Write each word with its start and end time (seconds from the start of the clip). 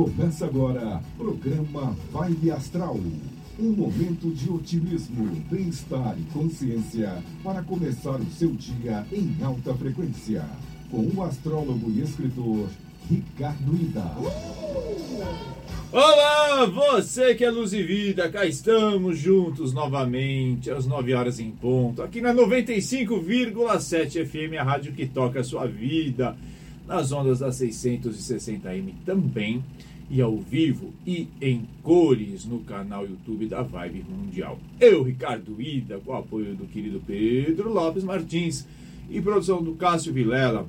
Começa 0.00 0.46
agora, 0.46 1.02
programa 1.18 1.94
Vibe 2.10 2.52
Astral. 2.52 2.98
Um 3.58 3.72
momento 3.72 4.30
de 4.30 4.48
otimismo, 4.48 5.26
bem-estar 5.50 6.16
e 6.18 6.22
consciência 6.32 7.22
para 7.44 7.62
começar 7.62 8.18
o 8.18 8.24
seu 8.30 8.50
dia 8.52 9.06
em 9.12 9.36
alta 9.42 9.74
frequência. 9.74 10.42
Com 10.90 11.06
o 11.14 11.22
astrólogo 11.22 11.90
e 11.90 12.00
escritor 12.00 12.70
Ricardo 13.10 13.74
Ida. 13.74 14.10
Olá, 15.92 16.64
você 16.64 17.34
que 17.34 17.44
é 17.44 17.50
luz 17.50 17.74
e 17.74 17.82
vida, 17.82 18.30
cá 18.30 18.46
estamos 18.46 19.18
juntos 19.18 19.74
novamente 19.74 20.70
às 20.70 20.86
9 20.86 21.12
horas 21.12 21.38
em 21.38 21.50
ponto, 21.50 22.02
aqui 22.02 22.22
na 22.22 22.32
95,7 22.32 24.24
FM, 24.24 24.58
a 24.58 24.62
rádio 24.62 24.94
que 24.94 25.06
toca 25.06 25.40
a 25.40 25.44
sua 25.44 25.66
vida, 25.66 26.34
nas 26.90 27.12
ondas 27.12 27.38
da 27.38 27.50
660M 27.50 28.94
também, 29.04 29.62
e 30.10 30.20
ao 30.20 30.36
vivo 30.36 30.92
e 31.06 31.28
em 31.40 31.68
cores 31.82 32.44
no 32.44 32.58
canal 32.60 33.06
YouTube 33.06 33.46
da 33.46 33.62
Vibe 33.62 34.04
Mundial. 34.08 34.58
Eu, 34.80 35.04
Ricardo 35.04 35.62
Ida, 35.62 36.00
com 36.04 36.10
o 36.10 36.16
apoio 36.16 36.54
do 36.56 36.66
querido 36.66 37.00
Pedro 37.06 37.72
Lopes 37.72 38.02
Martins 38.02 38.66
e 39.08 39.20
produção 39.20 39.62
do 39.62 39.74
Cássio 39.74 40.12
Vilela, 40.12 40.66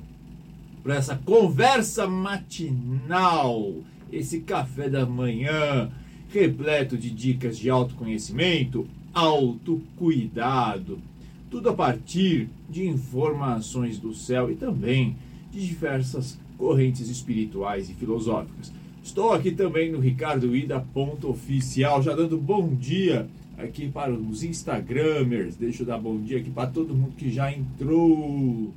para 0.82 0.94
essa 0.94 1.16
conversa 1.16 2.06
matinal 2.06 3.74
esse 4.12 4.40
café 4.40 4.88
da 4.88 5.06
manhã 5.06 5.90
repleto 6.28 6.96
de 6.96 7.10
dicas 7.10 7.58
de 7.58 7.70
autoconhecimento, 7.70 8.86
autocuidado, 9.12 10.98
tudo 11.50 11.70
a 11.70 11.74
partir 11.74 12.48
de 12.68 12.86
informações 12.86 13.98
do 13.98 14.14
céu 14.14 14.50
e 14.50 14.54
também 14.54 15.16
de 15.50 15.66
diversas 15.66 16.38
correntes 16.56 17.08
espirituais 17.08 17.90
e 17.90 17.94
filosóficas. 17.94 18.72
Estou 19.02 19.32
aqui 19.32 19.50
também 19.50 19.90
no 19.90 19.98
Ricardo 19.98 20.54
Ida 20.54 20.82
oficial, 21.24 22.00
já 22.00 22.14
dando 22.14 22.38
bom 22.38 22.72
dia 22.72 23.28
aqui 23.58 23.88
para 23.88 24.12
os 24.12 24.44
Instagramers. 24.44 25.56
Deixa 25.56 25.82
eu 25.82 25.86
dar 25.86 25.98
bom 25.98 26.18
dia 26.18 26.38
aqui 26.38 26.50
para 26.50 26.68
todo 26.68 26.94
mundo 26.94 27.12
que 27.16 27.28
já 27.28 27.52
entrou. 27.52 28.72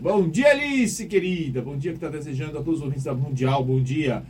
Bom 0.00 0.28
dia, 0.28 0.52
Alice, 0.52 1.04
querida. 1.06 1.60
Bom 1.60 1.76
dia 1.76 1.92
que 1.92 1.98
está 1.98 2.08
desejando 2.08 2.58
a 2.58 2.62
todos 2.62 2.80
os 2.80 2.82
ouvintes 2.82 3.04
da 3.04 3.14
Mundial. 3.14 3.62
Bom 3.62 3.80
dia 3.82 4.22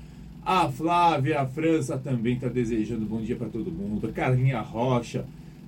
a 0.44 0.68
Flávia, 0.68 1.40
a 1.40 1.46
França 1.46 1.96
também 1.96 2.34
está 2.34 2.48
desejando 2.48 3.06
bom 3.06 3.22
dia 3.22 3.36
para 3.36 3.48
todo 3.48 3.70
mundo. 3.70 4.08
A 4.08 4.12
Carlinha 4.12 4.60
Rocha, 4.60 5.24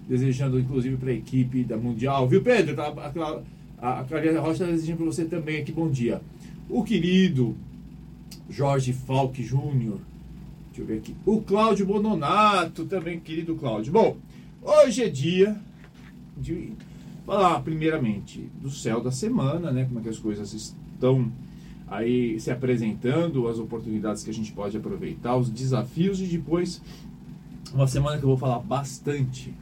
desejando 0.08 0.58
inclusive 0.58 0.96
para 0.96 1.10
a 1.10 1.14
equipe 1.14 1.62
da 1.62 1.76
Mundial. 1.76 2.26
Viu, 2.26 2.42
Pedro? 2.42 2.74
Tá, 2.74 2.92
a, 3.80 4.00
a 4.00 4.04
Carlinha 4.04 4.40
Rocha 4.40 4.64
está 4.64 4.66
desejando 4.66 4.98
para 4.98 5.06
você 5.06 5.24
também 5.24 5.60
aqui 5.60 5.70
bom 5.70 5.88
dia. 5.88 6.20
O 6.68 6.82
querido 6.82 7.54
Jorge 8.48 8.92
Falk 8.92 9.42
Júnior. 9.42 9.98
Deixa 10.68 10.82
eu 10.82 10.86
ver 10.86 10.98
aqui. 10.98 11.14
O 11.24 11.40
Cláudio 11.40 11.86
Bononato 11.86 12.84
também, 12.84 13.20
querido 13.20 13.54
Cláudio. 13.54 13.92
Bom, 13.92 14.16
hoje 14.60 15.02
é 15.02 15.08
dia 15.08 15.56
de 16.36 16.72
falar 17.24 17.60
primeiramente 17.60 18.48
do 18.60 18.70
céu 18.70 19.00
da 19.00 19.10
semana, 19.10 19.70
né? 19.70 19.84
Como 19.84 20.00
é 20.00 20.02
que 20.02 20.08
as 20.08 20.18
coisas 20.18 20.52
estão 20.52 21.30
aí 21.86 22.40
se 22.40 22.50
apresentando, 22.50 23.48
as 23.48 23.58
oportunidades 23.58 24.22
que 24.22 24.30
a 24.30 24.34
gente 24.34 24.52
pode 24.52 24.76
aproveitar, 24.76 25.36
os 25.36 25.48
desafios 25.48 26.20
e 26.20 26.26
depois 26.26 26.80
uma 27.72 27.86
semana 27.86 28.18
que 28.18 28.24
eu 28.24 28.28
vou 28.28 28.36
falar 28.36 28.60
bastante, 28.60 29.52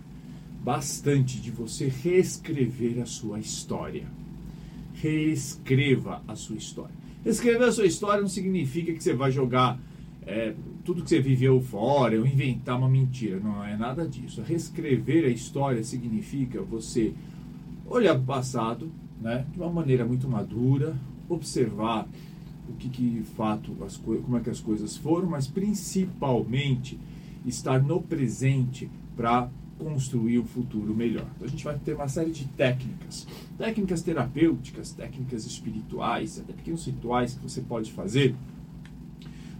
bastante 0.63 1.41
de 1.41 1.51
você 1.51 1.89
reescrever 1.89 3.01
a 3.01 3.07
sua 3.07 3.39
história. 3.39 4.07
Reescreva 4.95 6.23
a 6.29 6.37
sua 6.37 6.57
história. 6.57 7.02
Escrever 7.25 7.69
a 7.69 7.73
sua 7.73 7.87
história 7.87 8.21
não 8.21 8.29
significa 8.29 8.93
que 8.93 9.03
você 9.03 9.15
vai 9.15 9.31
jogar 9.31 9.79
é, 10.27 10.55
tudo 10.85 11.03
que 11.03 11.09
você 11.09 11.21
viveu 11.21 11.61
fora, 11.61 12.19
ou 12.19 12.27
inventar 12.27 12.77
uma 12.77 12.89
mentira. 12.89 13.39
Não 13.39 13.65
é 13.65 13.77
nada 13.77 14.07
disso. 14.07 14.43
Reescrever 14.43 15.25
a 15.25 15.29
história 15.29 15.83
significa 15.85 16.61
você 16.63 17.13
olhar 17.87 18.15
para 18.15 18.23
o 18.23 18.27
passado 18.27 18.91
né, 19.21 19.47
de 19.53 19.59
uma 19.59 19.71
maneira 19.71 20.05
muito 20.05 20.29
madura, 20.29 20.97
observar 21.29 22.09
o 22.69 22.73
que, 22.75 22.89
que 22.89 23.09
de 23.09 23.23
fato 23.23 23.77
as 23.85 23.97
como 23.97 24.37
é 24.37 24.41
que 24.41 24.51
as 24.51 24.61
coisas 24.61 24.97
foram, 24.97 25.29
mas 25.29 25.47
principalmente 25.47 26.99
estar 27.45 27.83
no 27.83 28.01
presente 28.01 28.91
para 29.17 29.49
construir 29.79 30.39
um 30.39 30.45
futuro 30.45 30.95
melhor. 30.95 31.27
Então 31.37 31.47
a 31.47 31.51
gente 31.51 31.65
vai 31.65 31.79
ter 31.79 31.95
uma 31.95 32.09
série 32.09 32.31
de 32.31 32.47
técnicas, 32.47 33.27
técnicas 33.59 34.03
terapêuticas, 34.03 34.93
técnicas 34.93 35.45
espirituais, 35.47 36.39
até 36.39 36.53
pequenos 36.53 36.87
rituais 36.87 37.35
que 37.35 37.43
você 37.43 37.61
pode 37.61 37.93
fazer 37.93 38.35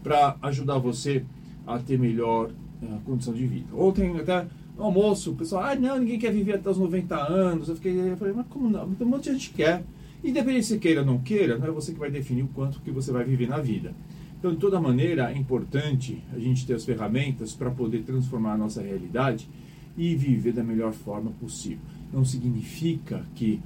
para 0.03 0.37
ajudar 0.43 0.79
você 0.79 1.25
a 1.67 1.79
ter 1.79 1.99
melhor 1.99 2.51
uh, 2.83 3.01
condição 3.05 3.33
de 3.33 3.47
vida. 3.47 3.75
Ontem 3.75 4.17
até 4.19 4.47
no 4.77 4.85
almoço, 4.85 5.33
o 5.33 5.37
pessoal, 5.37 5.65
ah 5.65 5.75
não, 5.75 5.99
ninguém 5.99 6.19
quer 6.19 6.33
viver 6.33 6.55
até 6.55 6.69
os 6.71 6.79
90 6.79 7.15
anos. 7.15 7.69
Eu 7.69 7.77
fiquei, 7.77 7.93
eu 7.93 8.17
falei, 8.17 8.35
mas 8.35 8.47
como 8.49 8.69
não? 8.69 8.91
Então, 8.91 9.07
um 9.07 9.11
monte 9.11 9.25
de 9.25 9.33
gente 9.33 9.51
quer. 9.51 9.85
Independente 10.25 10.67
se 10.67 10.79
queira 10.79 11.01
ou 11.01 11.07
não 11.07 11.19
queira, 11.19 11.59
não 11.59 11.67
é 11.67 11.71
você 11.71 11.93
que 11.93 11.99
vai 11.99 12.11
definir 12.11 12.45
o 12.45 12.49
quanto 12.49 12.81
que 12.81 12.93
você 12.93 13.11
vai 13.11 13.25
viver 13.25 13.49
na 13.49 13.59
vida. 13.59 13.93
Então, 14.39 14.53
de 14.53 14.57
toda 14.57 14.81
maneira, 14.81 15.31
é 15.31 15.37
importante 15.37 16.23
a 16.33 16.39
gente 16.39 16.67
ter 16.67 16.75
as 16.75 16.85
ferramentas 16.85 17.55
para 17.55 17.71
poder 17.71 18.03
transformar 18.03 18.55
a 18.55 18.57
nossa 18.57 18.83
realidade 18.83 19.49
e 19.97 20.15
viver 20.15 20.53
da 20.53 20.63
melhor 20.63 20.93
forma 20.93 21.31
possível. 21.33 21.81
Não 22.13 22.25
significa 22.25 23.25
que, 23.35 23.61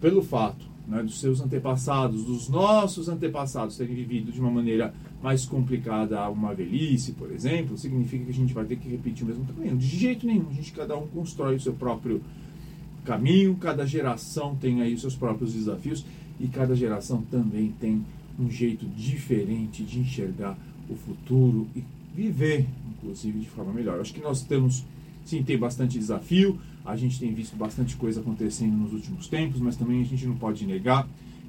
pelo 0.00 0.22
fato 0.22 0.66
né, 0.86 1.02
dos 1.02 1.20
seus 1.20 1.40
antepassados, 1.40 2.24
dos 2.24 2.48
nossos 2.48 3.08
antepassados 3.08 3.76
terem 3.76 3.94
vivido 3.94 4.32
de 4.32 4.40
uma 4.40 4.50
maneira 4.50 4.94
mais 5.22 5.44
complicada 5.44 6.28
uma 6.30 6.54
velhice, 6.54 7.12
por 7.12 7.32
exemplo, 7.32 7.76
significa 7.76 8.24
que 8.24 8.30
a 8.30 8.34
gente 8.34 8.54
vai 8.54 8.64
ter 8.64 8.76
que 8.76 8.88
repetir 8.88 9.24
o 9.24 9.26
mesmo 9.26 9.44
caminho. 9.44 9.76
De 9.76 9.86
jeito 9.86 10.26
nenhum, 10.26 10.48
a 10.50 10.54
gente 10.54 10.72
cada 10.72 10.96
um 10.96 11.06
constrói 11.08 11.56
o 11.56 11.60
seu 11.60 11.72
próprio 11.72 12.22
caminho, 13.04 13.56
cada 13.56 13.86
geração 13.86 14.54
tem 14.54 14.82
aí 14.82 14.94
os 14.94 15.00
seus 15.00 15.16
próprios 15.16 15.54
desafios 15.54 16.04
e 16.38 16.46
cada 16.46 16.74
geração 16.76 17.22
também 17.22 17.74
tem 17.80 18.04
um 18.38 18.48
jeito 18.50 18.86
diferente 18.86 19.82
de 19.82 19.98
enxergar 19.98 20.56
o 20.88 20.94
futuro 20.94 21.66
e 21.74 21.82
viver, 22.14 22.66
inclusive, 22.90 23.40
de 23.40 23.48
forma 23.48 23.72
melhor. 23.72 24.00
Acho 24.00 24.14
que 24.14 24.20
nós 24.20 24.42
temos, 24.42 24.84
sim, 25.28 25.42
tem 25.42 25.58
bastante 25.58 25.98
desafio, 25.98 26.58
a 26.84 26.96
gente 26.96 27.20
tem 27.20 27.32
visto 27.34 27.54
bastante 27.54 27.96
coisa 27.96 28.20
acontecendo 28.20 28.72
nos 28.76 28.92
últimos 28.94 29.28
tempos, 29.28 29.60
mas 29.60 29.76
também 29.76 30.00
a 30.00 30.04
gente 30.04 30.26
não 30.26 30.36
pode 30.36 30.66
negar 30.66 31.06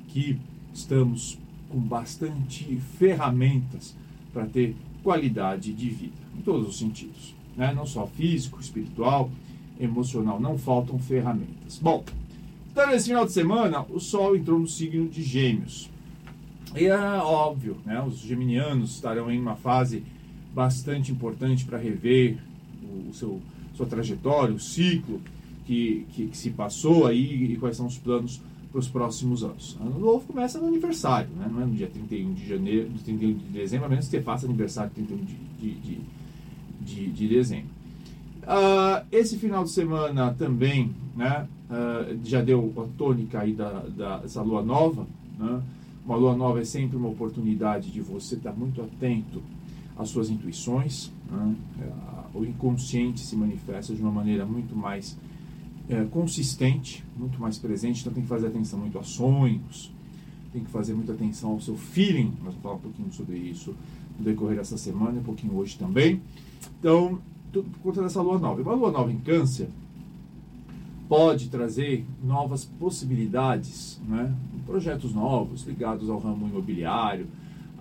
que 0.09 0.37
estamos 0.73 1.39
com 1.69 1.79
bastante 1.79 2.75
ferramentas 2.97 3.95
para 4.33 4.45
ter 4.45 4.75
qualidade 5.01 5.71
de 5.71 5.89
vida, 5.89 6.17
em 6.37 6.41
todos 6.41 6.67
os 6.67 6.77
sentidos, 6.77 7.33
né? 7.55 7.73
não 7.73 7.85
só 7.85 8.05
físico, 8.05 8.59
espiritual, 8.59 9.31
emocional. 9.79 10.41
Não 10.41 10.57
faltam 10.57 10.99
ferramentas. 10.99 11.79
Bom, 11.81 12.03
então 12.71 12.87
nesse 12.87 13.07
final 13.07 13.25
de 13.25 13.31
semana 13.31 13.85
o 13.89 13.99
Sol 13.99 14.35
entrou 14.35 14.59
no 14.59 14.67
signo 14.67 15.07
de 15.07 15.23
Gêmeos. 15.23 15.89
E 16.75 16.85
é 16.85 16.97
óbvio, 16.97 17.77
né? 17.85 17.99
Os 18.01 18.19
geminianos 18.19 18.95
estarão 18.95 19.31
em 19.31 19.39
uma 19.39 19.55
fase 19.55 20.03
bastante 20.53 21.11
importante 21.11 21.65
para 21.65 21.77
rever 21.77 22.37
o 23.09 23.13
seu 23.13 23.41
sua 23.79 23.85
trajetória, 23.85 24.53
o 24.53 24.59
ciclo 24.59 25.21
que, 25.65 26.05
que, 26.11 26.27
que, 26.27 26.37
se 26.37 26.49
passou 26.49 27.07
aí 27.07 27.53
e 27.53 27.55
quais 27.55 27.77
são 27.77 27.85
os 27.85 27.97
planos 27.97 28.41
para 28.69 28.79
os 28.79 28.87
próximos 28.87 29.43
anos. 29.43 29.77
Ano 29.79 29.99
novo 29.99 30.25
começa 30.25 30.59
no 30.59 30.67
aniversário, 30.67 31.29
né? 31.37 31.47
não 31.49 31.61
é 31.61 31.65
no 31.65 31.73
dia 31.73 31.87
31 31.87 32.33
de 32.33 32.47
janeiro, 32.47 32.89
31 33.03 33.33
de 33.33 33.45
dezembro, 33.45 33.85
a 33.85 33.89
menos 33.89 34.05
que 34.05 34.11
você 34.11 34.21
faça 34.21 34.45
aniversário 34.45 34.91
31 34.93 35.17
de, 35.17 35.35
de, 35.59 35.73
de, 35.75 36.01
de, 36.81 37.11
de 37.11 37.27
dezembro. 37.27 37.69
Uh, 38.43 39.05
esse 39.11 39.37
final 39.37 39.63
de 39.63 39.71
semana 39.71 40.33
também, 40.33 40.93
né, 41.15 41.47
uh, 41.69 42.19
já 42.23 42.41
deu 42.41 42.73
a 42.77 42.97
tônica 42.97 43.39
aí 43.39 43.53
da, 43.53 43.83
da, 43.83 44.17
dessa 44.17 44.41
lua 44.41 44.61
nova. 44.61 45.07
Né? 45.37 45.61
Uma 46.05 46.15
lua 46.15 46.35
nova 46.35 46.59
é 46.59 46.65
sempre 46.65 46.97
uma 46.97 47.09
oportunidade 47.09 47.91
de 47.91 48.01
você 48.01 48.35
estar 48.35 48.51
muito 48.51 48.81
atento 48.81 49.41
às 49.97 50.09
suas 50.09 50.29
intuições. 50.29 51.11
Né? 51.31 51.55
O 52.33 52.43
inconsciente 52.43 53.19
se 53.21 53.35
manifesta 53.35 53.93
de 53.93 54.01
uma 54.01 54.11
maneira 54.11 54.45
muito 54.45 54.75
mais 54.75 55.17
uh, 55.89 56.07
consistente, 56.09 57.03
muito 57.17 57.39
mais 57.39 57.57
presente. 57.57 58.01
Então 58.01 58.13
tem 58.13 58.23
que 58.23 58.29
fazer 58.29 58.47
atenção 58.47 58.79
muito 58.79 58.97
a 58.99 59.03
sonhos, 59.03 59.91
tem 60.51 60.63
que 60.63 60.69
fazer 60.69 60.93
muita 60.93 61.13
atenção 61.13 61.51
ao 61.51 61.61
seu 61.61 61.75
feeling. 61.75 62.33
Nós 62.43 62.53
vamos 62.53 62.61
falar 62.61 62.75
um 62.75 62.79
pouquinho 62.79 63.11
sobre 63.11 63.37
isso 63.37 63.75
no 64.17 64.25
decorrer 64.25 64.57
dessa 64.57 64.77
semana, 64.77 65.19
um 65.19 65.23
pouquinho 65.23 65.55
hoje 65.55 65.77
também. 65.77 66.21
Então, 66.79 67.19
tudo 67.51 67.69
por 67.69 67.79
conta 67.79 68.01
dessa 68.01 68.21
lua 68.21 68.37
nova. 68.37 68.61
Uma 68.61 68.73
lua 68.73 68.91
nova 68.91 69.11
em 69.11 69.19
Câncer 69.19 69.69
pode 71.07 71.49
trazer 71.49 72.05
novas 72.23 72.63
possibilidades, 72.63 73.99
né? 74.07 74.31
projetos 74.65 75.11
novos 75.13 75.63
ligados 75.63 76.07
ao 76.09 76.19
ramo 76.19 76.47
imobiliário, 76.47 77.25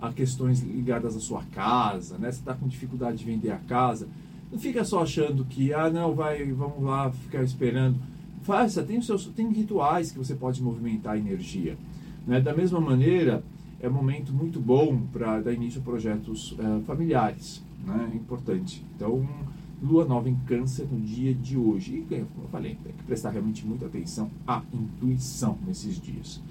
a 0.01 0.11
questões 0.11 0.61
ligadas 0.61 1.15
à 1.15 1.19
sua 1.19 1.43
casa, 1.51 2.17
né? 2.17 2.31
Você 2.31 2.39
está 2.39 2.55
com 2.55 2.67
dificuldade 2.67 3.17
de 3.17 3.25
vender 3.25 3.51
a 3.51 3.57
casa, 3.57 4.07
não 4.51 4.59
fica 4.59 4.83
só 4.83 5.03
achando 5.03 5.45
que 5.45 5.73
ah 5.73 5.89
não 5.89 6.13
vai, 6.13 6.51
vamos 6.51 6.83
lá 6.83 7.11
ficar 7.11 7.43
esperando. 7.43 7.97
Faça, 8.41 8.83
tem 8.83 9.01
seus, 9.01 9.25
tem 9.27 9.51
rituais 9.51 10.11
que 10.11 10.17
você 10.17 10.33
pode 10.33 10.61
movimentar 10.61 11.13
a 11.13 11.17
energia, 11.17 11.77
né? 12.25 12.41
Da 12.41 12.53
mesma 12.53 12.79
maneira 12.79 13.43
é 13.79 13.87
um 13.87 13.93
momento 13.93 14.33
muito 14.33 14.59
bom 14.59 15.01
para 15.13 15.39
dar 15.39 15.53
início 15.53 15.81
a 15.81 15.83
projetos 15.83 16.53
uh, 16.53 16.81
familiares, 16.85 17.61
né? 17.85 18.09
É 18.11 18.15
importante. 18.15 18.83
Então, 18.95 19.27
lua 19.81 20.05
nova 20.05 20.29
em 20.29 20.35
câncer 20.47 20.87
no 20.91 20.99
dia 20.99 21.33
de 21.33 21.57
hoje. 21.57 21.95
E, 21.95 22.01
como 22.01 22.45
eu 22.45 22.49
falei, 22.51 22.77
tem 22.83 22.93
que 22.93 23.03
prestar 23.03 23.29
realmente 23.29 23.65
muita 23.65 23.85
atenção 23.85 24.29
à 24.47 24.61
intuição 24.73 25.57
nesses 25.65 25.99
dias. 25.99 26.41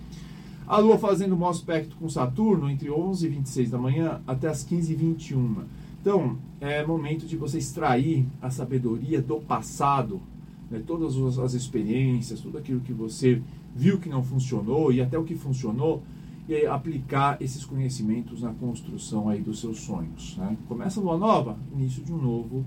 A 0.67 0.79
lua 0.79 0.99
fazendo 0.99 1.35
um 1.35 1.49
aspecto 1.49 1.97
com 1.97 2.09
Saturno 2.09 2.69
entre 2.69 2.91
11 2.91 3.27
e 3.27 3.29
26 3.31 3.71
da 3.71 3.79
manhã 3.79 4.21
até 4.27 4.49
as 4.49 4.63
15 4.63 4.93
e 4.93 4.97
21. 4.97 5.65
Então, 6.09 6.39
é 6.59 6.83
momento 6.87 7.27
de 7.27 7.37
você 7.37 7.59
extrair 7.59 8.27
a 8.41 8.49
sabedoria 8.49 9.21
do 9.21 9.41
passado, 9.43 10.23
né? 10.71 10.83
todas 10.87 11.39
as 11.39 11.53
experiências, 11.53 12.41
tudo 12.41 12.57
aquilo 12.57 12.81
que 12.81 12.95
você 12.95 13.43
viu 13.77 13.99
que 13.99 14.09
não 14.09 14.23
funcionou 14.23 14.91
e 14.91 15.03
até 15.03 15.19
o 15.19 15.25
que 15.25 15.35
funcionou, 15.35 16.03
e 16.49 16.65
aplicar 16.65 17.37
esses 17.43 17.63
conhecimentos 17.63 18.41
na 18.41 18.55
construção 18.55 19.29
aí 19.29 19.43
dos 19.43 19.61
seus 19.61 19.81
sonhos. 19.81 20.35
Né? 20.39 20.57
Começa 20.67 20.99
a 20.99 21.03
lua 21.03 21.19
nova, 21.19 21.59
início 21.75 22.03
de 22.03 22.11
um 22.11 22.17
novo 22.17 22.65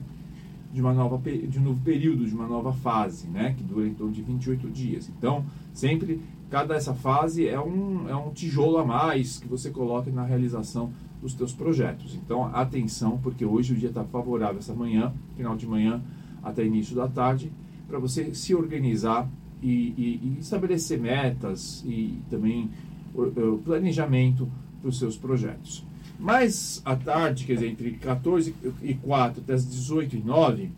de 0.71 0.79
uma 0.79 0.93
nova 0.93 1.19
de 1.19 1.57
um 1.57 1.63
novo 1.63 1.81
período, 1.81 2.27
de 2.27 2.35
uma 2.35 2.47
nova 2.47 2.71
fase, 2.71 3.27
né, 3.27 3.53
que 3.57 3.63
dura 3.63 3.88
em 3.88 3.93
torno 3.93 4.13
de 4.13 4.21
28 4.21 4.69
dias. 4.69 5.09
Então, 5.09 5.43
sempre 5.73 6.21
cada 6.49 6.75
essa 6.75 6.93
fase 6.93 7.47
é 7.47 7.59
um, 7.59 8.07
é 8.07 8.15
um 8.15 8.29
tijolo 8.29 8.77
a 8.77 8.85
mais 8.85 9.39
que 9.39 9.47
você 9.47 9.71
coloca 9.71 10.11
na 10.11 10.23
realização 10.23 10.91
dos 11.21 11.33
teus 11.33 11.53
projetos. 11.53 12.15
Então, 12.15 12.45
atenção, 12.53 13.19
porque 13.21 13.45
hoje 13.45 13.73
o 13.73 13.77
dia 13.77 13.89
está 13.89 14.03
favorável 14.03 14.59
essa 14.59 14.73
manhã, 14.73 15.13
final 15.38 15.56
de 15.56 15.68
manhã 15.68 16.01
até 16.41 16.65
início 16.65 16.95
da 16.95 17.07
tarde, 17.07 17.51
para 17.88 18.00
você 18.00 18.33
se 18.33 18.56
organizar 18.56 19.29
e, 19.62 19.68
e, 19.69 20.19
e, 20.23 20.38
estabelecer 20.39 21.00
metas 21.00 21.83
e 21.85 22.18
também 22.29 22.71
o, 23.13 23.23
o 23.23 23.57
planejamento 23.59 24.50
para 24.81 24.89
os 24.89 24.97
seus 24.97 25.15
projetos. 25.15 25.85
Mais 26.19 26.81
à 26.83 26.95
tarde, 26.95 27.45
quer 27.45 27.56
dizer, 27.56 27.67
entre 27.67 27.91
14 27.91 28.56
e 28.81 28.94
4 28.95 29.41
até 29.41 29.53
as 29.53 29.69
18 29.69 30.15
e 30.15 30.19
9, 30.19 30.71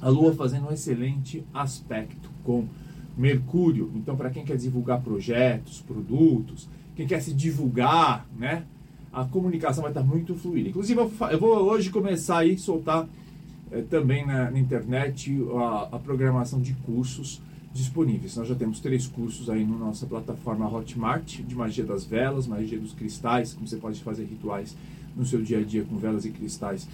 a 0.00 0.08
Lua 0.08 0.34
fazendo 0.34 0.68
um 0.68 0.72
excelente 0.72 1.44
aspecto 1.54 2.30
com 2.44 2.66
Mercúrio. 3.16 3.90
Então, 3.94 4.16
para 4.16 4.28
quem 4.28 4.44
quer 4.44 4.56
divulgar 4.56 5.00
projetos, 5.00 5.80
produtos, 5.80 6.68
quem 6.94 7.06
quer 7.06 7.20
se 7.20 7.32
divulgar, 7.32 8.26
né? 8.36 8.64
A 9.16 9.24
comunicação 9.24 9.80
vai 9.80 9.90
estar 9.90 10.02
muito 10.02 10.34
fluida. 10.34 10.68
Inclusive, 10.68 11.00
eu 11.00 11.40
vou 11.40 11.56
hoje 11.70 11.88
começar 11.88 12.44
a 12.44 12.58
soltar 12.58 13.08
eh, 13.72 13.80
também 13.88 14.26
na, 14.26 14.50
na 14.50 14.58
internet 14.58 15.34
a, 15.56 15.96
a, 15.96 15.98
programação 15.98 16.60
de 16.60 16.74
cursos 16.84 17.40
disponíveis. 17.72 18.36
Nós 18.36 18.46
já 18.46 18.54
temos 18.54 18.78
três 18.78 19.06
cursos 19.06 19.48
aí 19.48 19.64
na 19.64 19.78
nossa 19.78 20.04
plataforma 20.04 20.70
Hotmart, 20.70 21.40
de 21.40 21.54
magia 21.54 21.82
das 21.82 22.04
velas, 22.04 22.46
magia 22.46 22.78
dos 22.78 22.92
cristais, 22.92 23.54
como 23.54 23.66
você 23.66 23.78
pode 23.78 24.02
fazer 24.02 24.24
rituais 24.24 24.76
no 25.16 25.24
seu 25.24 25.40
dia 25.40 25.60
a 25.60 25.62
dia 25.62 25.82
com 25.82 25.96
velas 25.96 26.26
e 26.26 26.30
cristais 26.30 26.86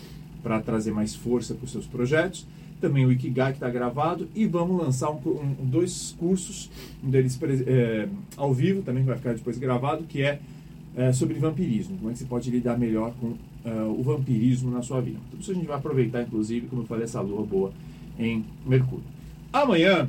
para 0.44 0.60
trazer 0.60 0.92
mais 0.92 1.16
força 1.16 1.54
para 1.54 1.64
os 1.64 1.72
seus 1.72 1.86
projetos 1.88 2.46
também 2.80 3.06
o 3.06 3.12
Ikigai 3.12 3.52
que 3.52 3.58
está 3.58 3.70
gravado 3.70 4.28
e 4.34 4.44
vamos 4.44 4.76
lançar 4.76 5.08
um, 5.08 5.14
um, 5.14 5.54
dois 5.60 6.16
cursos, 6.18 6.68
um 7.02 7.08
deles 7.08 7.38
é, 7.64 8.08
ao 8.36 8.52
vivo, 8.52 8.82
também 8.82 9.04
que 9.04 9.08
vai 9.08 9.16
ficar 9.16 9.34
depois 9.34 9.56
gravado, 9.56 10.02
que 10.02 10.20
é, 10.20 10.40
é, 10.96 11.12
sobre 11.12 11.34
vampirismo, 11.34 11.96
como 11.96 12.10
é 12.10 12.12
que 12.12 12.18
você 12.18 12.24
pode 12.24 12.50
lidar 12.50 12.78
melhor 12.78 13.14
com 13.20 13.28
uh, 13.28 13.98
o 13.98 14.02
vampirismo 14.02 14.70
na 14.70 14.82
sua 14.82 15.00
vida. 15.00 15.18
Tudo 15.30 15.40
isso 15.40 15.50
a 15.50 15.54
gente 15.54 15.66
vai 15.66 15.76
aproveitar, 15.76 16.22
inclusive, 16.22 16.66
como 16.66 16.82
eu 16.82 16.86
falei, 16.86 17.04
essa 17.04 17.20
lua 17.20 17.44
boa 17.44 17.72
em 18.18 18.44
Mercúrio. 18.66 19.04
Amanhã, 19.52 20.08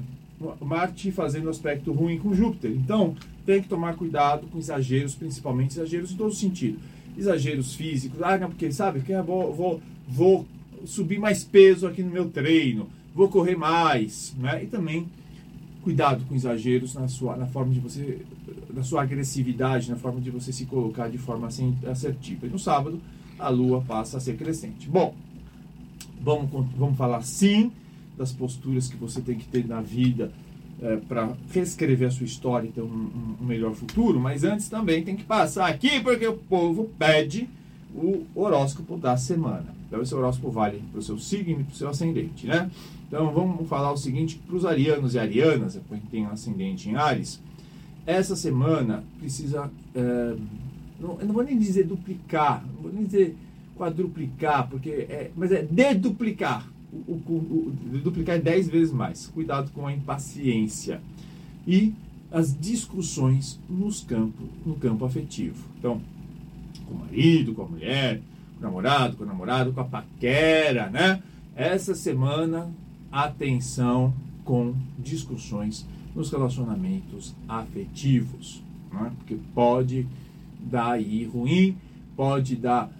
Marte 0.61 1.11
fazendo 1.11 1.49
aspecto 1.49 1.91
ruim 1.91 2.17
com 2.17 2.33
Júpiter, 2.33 2.71
então 2.71 3.15
tem 3.45 3.61
que 3.61 3.67
tomar 3.67 3.95
cuidado 3.95 4.47
com 4.47 4.57
exageros, 4.57 5.15
principalmente 5.15 5.71
exageros 5.71 6.11
em 6.11 6.15
todo 6.15 6.33
sentido. 6.33 6.79
Exageros 7.17 7.75
físicos, 7.75 8.21
ah, 8.21 8.37
não, 8.37 8.49
porque 8.49 8.71
sabe, 8.71 9.01
que 9.01 9.13
vou, 9.21 9.53
vou, 9.53 9.81
vou 10.07 10.45
subir 10.85 11.19
mais 11.19 11.43
peso 11.43 11.87
aqui 11.87 12.01
no 12.01 12.11
meu 12.11 12.29
treino, 12.29 12.89
vou 13.13 13.29
correr 13.29 13.55
mais, 13.55 14.33
né? 14.37 14.63
E 14.63 14.67
também 14.67 15.07
cuidado 15.83 16.23
com 16.25 16.33
exageros 16.33 16.95
na 16.95 17.07
sua 17.07 17.35
na 17.35 17.45
forma 17.45 17.73
de 17.73 17.79
você 17.79 18.19
na 18.73 18.83
sua 18.83 19.03
agressividade, 19.03 19.89
na 19.89 19.95
forma 19.95 20.19
de 20.19 20.31
você 20.31 20.51
se 20.51 20.65
colocar 20.65 21.07
de 21.07 21.17
forma 21.17 21.47
assertiva. 21.47 22.47
E 22.47 22.49
no 22.49 22.57
sábado 22.59 22.99
a 23.37 23.49
lua 23.49 23.81
passa 23.81 24.17
a 24.17 24.19
ser 24.19 24.35
crescente. 24.35 24.89
Bom, 24.89 25.15
vamos 26.21 26.49
vamos 26.75 26.97
falar 26.97 27.21
sim 27.21 27.71
das 28.17 28.31
posturas 28.31 28.87
que 28.87 28.95
você 28.95 29.21
tem 29.21 29.37
que 29.37 29.47
ter 29.47 29.67
na 29.67 29.81
vida 29.81 30.31
é, 30.81 30.97
para 30.97 31.33
reescrever 31.51 32.07
a 32.07 32.11
sua 32.11 32.25
história 32.25 32.67
e 32.67 32.71
ter 32.71 32.81
um, 32.81 33.37
um, 33.41 33.45
melhor 33.45 33.73
futuro, 33.73 34.19
mas 34.19 34.43
antes 34.43 34.69
também 34.69 35.03
tem 35.03 35.15
que 35.15 35.23
passar 35.23 35.67
aqui 35.67 35.99
porque 35.99 36.27
o 36.27 36.35
povo 36.35 36.89
pede 36.97 37.49
o 37.95 38.25
horóscopo 38.35 38.97
da 38.97 39.15
semana. 39.17 39.73
Então 39.87 40.01
esse 40.01 40.13
horóscopo 40.13 40.49
vale 40.49 40.81
para 40.91 40.99
o 40.99 41.01
seu 41.01 41.17
signo 41.19 41.61
e 41.61 41.63
para 41.63 41.73
o 41.73 41.75
seu 41.75 41.89
ascendente, 41.89 42.47
né? 42.47 42.69
Então 43.07 43.31
vamos 43.31 43.67
falar 43.67 43.91
o 43.91 43.97
seguinte 43.97 44.39
para 44.47 44.55
os 44.55 44.65
arianos 44.65 45.13
e 45.13 45.19
arianas, 45.19 45.79
quem 45.87 45.99
tem 45.99 46.25
um 46.25 46.31
ascendente 46.31 46.89
em 46.89 46.95
Ares, 46.95 47.39
essa 48.05 48.35
semana 48.35 49.03
precisa, 49.19 49.71
é, 49.95 50.35
não, 50.99 51.19
eu 51.19 51.25
não 51.25 51.33
vou 51.33 51.43
nem 51.43 51.57
dizer 51.57 51.85
duplicar, 51.85 52.65
não 52.65 52.83
vou 52.83 52.91
nem 52.91 53.05
dizer 53.05 53.35
quadruplicar, 53.75 54.67
porque 54.69 54.89
é, 54.89 55.31
mas 55.35 55.51
é 55.51 55.63
deduplicar. 55.63 56.67
O, 56.91 57.13
o, 57.13 57.73
o, 57.93 57.97
duplicar 58.03 58.35
é 58.35 58.39
10 58.39 58.69
vezes 58.69 58.93
mais. 58.93 59.27
Cuidado 59.27 59.71
com 59.71 59.87
a 59.87 59.93
impaciência. 59.93 61.01
E 61.65 61.93
as 62.31 62.55
discussões 62.57 63.59
nos 63.67 64.01
campo, 64.01 64.43
no 64.65 64.75
campo 64.75 65.03
afetivo. 65.03 65.65
Então, 65.79 65.99
com 66.85 66.93
o 66.93 66.99
marido, 66.99 67.53
com 67.53 67.63
a 67.63 67.67
mulher, 67.67 68.21
namorado, 68.59 69.17
com 69.17 69.23
o 69.23 69.27
namorado, 69.27 69.73
com 69.73 69.81
a 69.81 69.85
paquera, 69.85 70.89
né? 70.89 71.21
Essa 71.55 71.95
semana, 71.95 72.69
atenção 73.11 74.13
com 74.43 74.75
discussões 74.99 75.85
nos 76.15 76.31
relacionamentos 76.31 77.35
afetivos, 77.47 78.63
né? 78.91 79.11
porque 79.17 79.37
pode 79.53 80.07
dar 80.59 80.91
aí 80.93 81.25
ruim, 81.25 81.75
pode 82.15 82.55
dar 82.55 82.91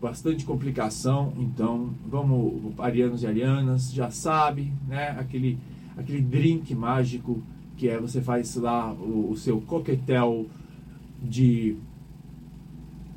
bastante 0.00 0.44
complicação, 0.44 1.32
então 1.38 1.90
vamos, 2.06 2.72
arianos 2.78 3.22
e 3.22 3.26
arianas, 3.26 3.92
já 3.92 4.10
sabe, 4.10 4.72
né? 4.88 5.10
Aquele, 5.18 5.58
aquele 5.96 6.22
drink 6.22 6.74
mágico 6.74 7.42
que 7.76 7.88
é 7.88 7.98
você 7.98 8.20
faz 8.20 8.56
lá 8.56 8.92
o, 8.92 9.30
o 9.30 9.36
seu 9.36 9.60
coquetel 9.60 10.46
de 11.22 11.76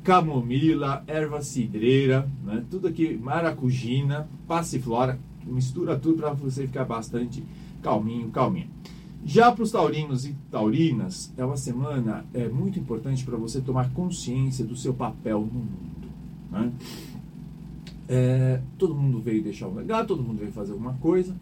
camomila, 0.02 1.02
erva 1.06 1.40
cidreira, 1.40 2.28
né? 2.44 2.62
tudo 2.70 2.88
aqui, 2.88 3.16
maracujina, 3.16 4.28
passiflora, 4.46 5.18
mistura 5.46 5.98
tudo 5.98 6.18
para 6.18 6.32
você 6.32 6.66
ficar 6.66 6.84
bastante 6.84 7.42
calminho, 7.82 8.28
calminha. 8.30 8.68
Já 9.24 9.50
para 9.50 9.62
os 9.62 9.70
taurinos 9.70 10.26
e 10.26 10.34
taurinas, 10.50 11.32
é 11.36 11.44
uma 11.44 11.56
semana 11.56 12.26
é 12.34 12.46
muito 12.46 12.78
importante 12.78 13.24
para 13.24 13.36
você 13.38 13.60
tomar 13.60 13.90
consciência 13.92 14.64
do 14.64 14.76
seu 14.76 14.92
papel 14.92 15.40
no 15.40 15.60
mundo. 15.60 16.08
Né? 16.50 16.72
É, 18.06 18.60
todo 18.76 18.94
mundo 18.94 19.20
veio 19.20 19.42
deixar 19.42 19.68
um 19.68 19.74
legado, 19.74 20.08
todo 20.08 20.22
mundo 20.22 20.38
veio 20.40 20.52
fazer 20.52 20.72
alguma 20.72 20.92
coisa. 20.94 21.34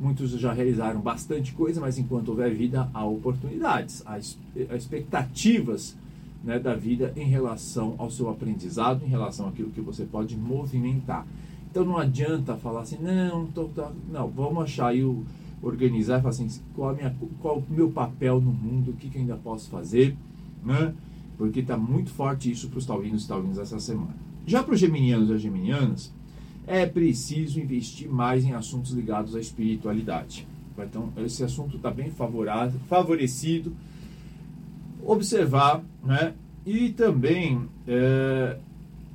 Muitos 0.00 0.30
já 0.32 0.52
realizaram 0.52 1.00
bastante 1.00 1.52
coisa, 1.52 1.80
mas 1.80 1.98
enquanto 1.98 2.28
houver 2.28 2.54
vida, 2.54 2.88
há 2.92 3.04
oportunidades, 3.04 4.02
há 4.06 4.18
expectativas 4.18 5.94
né, 6.42 6.58
da 6.58 6.74
vida 6.74 7.12
em 7.16 7.26
relação 7.26 7.94
ao 7.98 8.10
seu 8.10 8.30
aprendizado, 8.30 9.04
em 9.04 9.08
relação 9.08 9.48
àquilo 9.48 9.70
que 9.70 9.80
você 9.80 10.04
pode 10.04 10.36
movimentar. 10.36 11.26
Então 11.70 11.84
não 11.84 11.98
adianta 11.98 12.56
falar 12.56 12.82
assim, 12.82 12.96
não, 12.98 13.46
tô, 13.46 13.64
tô, 13.64 13.88
não, 14.10 14.28
vamos 14.28 14.64
achar 14.64 14.88
aí 14.88 15.04
o 15.04 15.24
organizar 15.62 16.18
e 16.18 16.22
falar 16.22 16.30
assim, 16.30 16.48
qual, 16.74 16.94
minha, 16.94 17.14
qual 17.40 17.58
o 17.58 17.64
meu 17.68 17.90
papel 17.90 18.40
no 18.40 18.52
mundo, 18.52 18.90
o 18.90 18.94
que, 18.94 19.08
que 19.08 19.16
eu 19.16 19.22
ainda 19.22 19.36
posso 19.36 19.70
fazer, 19.70 20.16
né? 20.64 20.94
Porque 21.38 21.60
está 21.60 21.76
muito 21.76 22.10
forte 22.10 22.50
isso 22.50 22.68
para 22.68 22.78
os 22.78 22.86
taurinos 22.86 23.24
e 23.24 23.28
taurinas 23.28 23.58
essa 23.58 23.78
semana. 23.78 24.14
Já 24.46 24.62
para 24.62 24.74
os 24.74 24.80
geminianos 24.80 25.30
e 25.30 25.38
geminianas, 25.38 26.12
é 26.66 26.86
preciso 26.86 27.60
investir 27.60 28.08
mais 28.08 28.44
em 28.44 28.52
assuntos 28.52 28.92
ligados 28.92 29.34
à 29.34 29.40
espiritualidade. 29.40 30.46
Então, 30.78 31.10
esse 31.18 31.42
assunto 31.42 31.76
está 31.76 31.90
bem 31.90 32.10
favorável, 32.10 32.78
favorecido 32.88 33.72
observar 35.06 35.82
né, 36.04 36.34
e 36.64 36.90
também 36.90 37.62
é, 37.86 38.58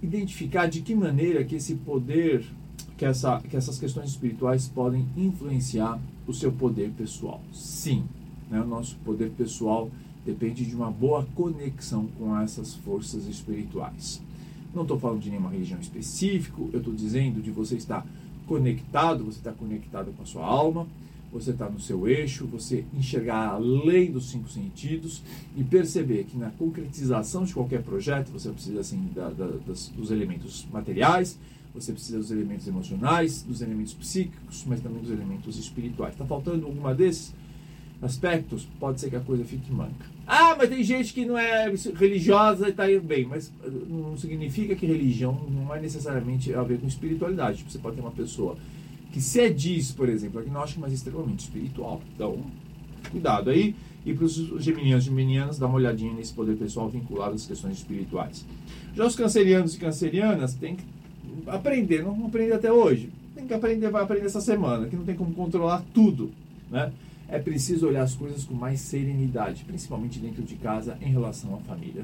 identificar 0.02 0.68
de 0.68 0.82
que 0.82 0.96
maneira 0.96 1.44
que 1.44 1.56
esse 1.56 1.76
poder, 1.76 2.46
que, 2.98 3.06
essa, 3.06 3.40
que 3.42 3.56
essas 3.56 3.78
questões 3.78 4.10
espirituais 4.10 4.68
podem 4.68 5.06
influenciar 5.18 6.00
o 6.32 6.34
seu 6.34 6.52
poder 6.52 6.92
pessoal. 6.92 7.42
Sim, 7.54 8.04
né, 8.50 8.60
o 8.60 8.68
nosso 8.68 8.96
poder 9.06 9.30
pessoal 9.32 9.90
depende 10.26 10.66
de 10.66 10.76
uma 10.76 10.90
boa 10.90 11.28
conexão 11.36 12.08
com 12.18 12.38
essas 12.40 12.74
forças 12.76 13.28
espirituais. 13.28 14.22
Não 14.74 14.84
estou 14.84 15.00
falando 15.00 15.20
de 15.20 15.30
nenhuma 15.30 15.50
religião 15.50 15.80
específica, 15.80 16.62
eu 16.74 16.80
estou 16.80 16.94
dizendo 16.94 17.42
de 17.42 17.52
você 17.52 17.76
estar 17.76 18.06
conectado, 18.48 19.26
você 19.26 19.40
está 19.40 19.52
conectado 19.52 20.12
com 20.16 20.24
a 20.24 20.26
sua 20.26 20.46
alma, 20.46 20.88
você 21.32 21.52
está 21.52 21.70
no 21.70 21.80
seu 21.80 22.08
eixo, 22.08 22.46
você 22.46 22.84
enxergar 22.94 23.50
além 23.50 24.12
dos 24.12 24.30
cinco 24.30 24.50
sentidos 24.50 25.22
e 25.56 25.64
perceber 25.64 26.26
que 26.26 26.38
na 26.38 26.52
concretização 26.52 27.46
de 27.46 27.54
qualquer 27.54 27.82
projeto 27.82 28.32
você 28.32 28.50
precisa 28.50 28.82
assim 28.82 29.10
da, 29.16 29.30
da, 29.30 29.48
das, 29.66 29.88
dos 29.90 30.12
elementos 30.12 30.68
materiais, 30.72 31.38
você 31.74 31.94
precisa 31.94 32.18
dos 32.18 32.32
elementos 32.32 32.68
emocionais, 32.68 33.44
dos 33.44 33.62
elementos 33.62 33.94
psíquicos, 33.94 34.66
mas 34.68 34.82
também 34.82 35.02
dos 35.02 35.12
elementos 35.12 35.58
espirituais. 35.58 36.14
Está 36.14 36.26
faltando 36.26 36.66
alguma 36.66 36.94
desses 36.94 37.34
aspectos? 38.02 38.68
Pode 38.80 39.00
ser 39.00 39.10
que 39.10 39.16
a 39.16 39.22
coisa 39.22 39.46
fique 39.46 39.72
manca. 39.72 40.06
Ah, 40.28 40.56
mas 40.58 40.70
tem 40.70 40.84
gente 40.84 41.14
que 41.14 41.26
não 41.26 41.38
é 41.38 41.72
religiosa 41.96 42.68
e 42.68 42.72
está 42.72 42.92
indo 42.92 43.04
bem, 43.04 43.26
mas 43.26 43.52
eh, 43.64 43.70
não 43.90 44.18
significa 44.18 44.76
que 44.76 44.86
religião 44.86 45.34
não 45.50 45.74
é 45.74 45.80
necessariamente 45.80 46.54
a 46.54 46.62
ver 46.64 46.80
com 46.80 46.88
espiritualidade. 46.88 47.66
Você 47.68 47.80
pode 47.80 47.96
ter 47.96 48.02
uma 48.02 48.12
pessoa 48.12 48.58
que 49.12 49.22
se 49.22 49.50
diz, 49.50 49.92
por 49.92 50.10
exemplo, 50.10 50.40
agnóstico, 50.40 50.82
mas 50.82 50.94
extremamente 50.94 51.42
espiritual. 51.42 52.02
Então, 52.16 52.38
cuidado 53.10 53.50
aí. 53.50 53.76
E 54.06 54.14
para 54.14 54.26
os 54.26 54.34
geminianos 54.34 55.04
e 55.04 55.10
geminianas, 55.10 55.60
dá 55.60 55.68
uma 55.68 55.76
olhadinha 55.76 56.14
nesse 56.14 56.34
poder 56.34 56.56
pessoal 56.56 56.90
vinculado 56.90 57.36
às 57.36 57.46
questões 57.46 57.78
espirituais. 57.78 58.46
Já 58.96 59.06
os 59.06 59.16
cancerianos 59.16 59.76
e 59.76 59.78
cancerianas 59.80 60.56
têm 60.56 60.76
que 60.76 60.84
aprender, 61.48 62.04
não 62.04 62.26
aprender 62.26 62.54
até 62.54 62.72
hoje. 62.72 63.10
Tem 63.36 63.46
que 63.46 63.54
aprender, 63.54 63.90
vai 63.90 64.04
aprender 64.04 64.26
essa 64.26 64.42
semana, 64.42 64.88
que 64.88 64.96
não 64.96 65.06
tem 65.06 65.16
como 65.16 65.34
controlar 65.34 65.84
tudo. 65.94 66.32
Né? 66.70 66.92
É 67.28 67.40
preciso 67.40 67.88
olhar 67.88 68.04
as 68.04 68.16
coisas 68.16 68.44
com 68.44 68.54
mais 68.54 68.82
serenidade, 68.82 69.64
principalmente 69.64 70.20
dentro 70.20 70.44
de 70.44 70.56
casa, 70.56 70.98
em 71.02 71.12
relação 71.12 71.56
à 71.56 71.58
família 71.60 72.04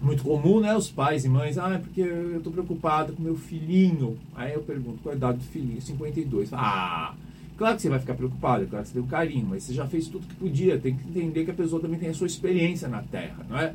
muito 0.00 0.22
comum, 0.22 0.60
né? 0.60 0.74
Os 0.74 0.90
pais 0.90 1.24
e 1.24 1.28
mães, 1.28 1.58
ah, 1.58 1.74
é 1.74 1.78
porque 1.78 2.00
eu 2.00 2.38
estou 2.38 2.52
preocupado 2.52 3.12
com 3.12 3.22
meu 3.22 3.36
filhinho. 3.36 4.16
Aí 4.34 4.54
eu 4.54 4.62
pergunto, 4.62 4.98
qual 5.02 5.12
é 5.12 5.14
a 5.14 5.16
idade 5.16 5.38
do 5.38 5.44
filhinho? 5.44 5.80
52. 5.80 6.50
Ah, 6.52 7.14
claro 7.56 7.76
que 7.76 7.82
você 7.82 7.88
vai 7.88 7.98
ficar 7.98 8.14
preocupado, 8.14 8.66
claro 8.66 8.82
que 8.82 8.88
você 8.88 8.94
tem 8.94 9.02
um 9.02 9.06
carinho, 9.06 9.46
mas 9.48 9.64
você 9.64 9.74
já 9.74 9.86
fez 9.86 10.08
tudo 10.08 10.26
que 10.26 10.34
podia. 10.34 10.78
Tem 10.78 10.96
que 10.96 11.08
entender 11.08 11.44
que 11.44 11.50
a 11.50 11.54
pessoa 11.54 11.80
também 11.80 11.98
tem 11.98 12.08
a 12.08 12.14
sua 12.14 12.26
experiência 12.26 12.88
na 12.88 13.02
Terra, 13.02 13.44
não 13.48 13.58
é? 13.58 13.74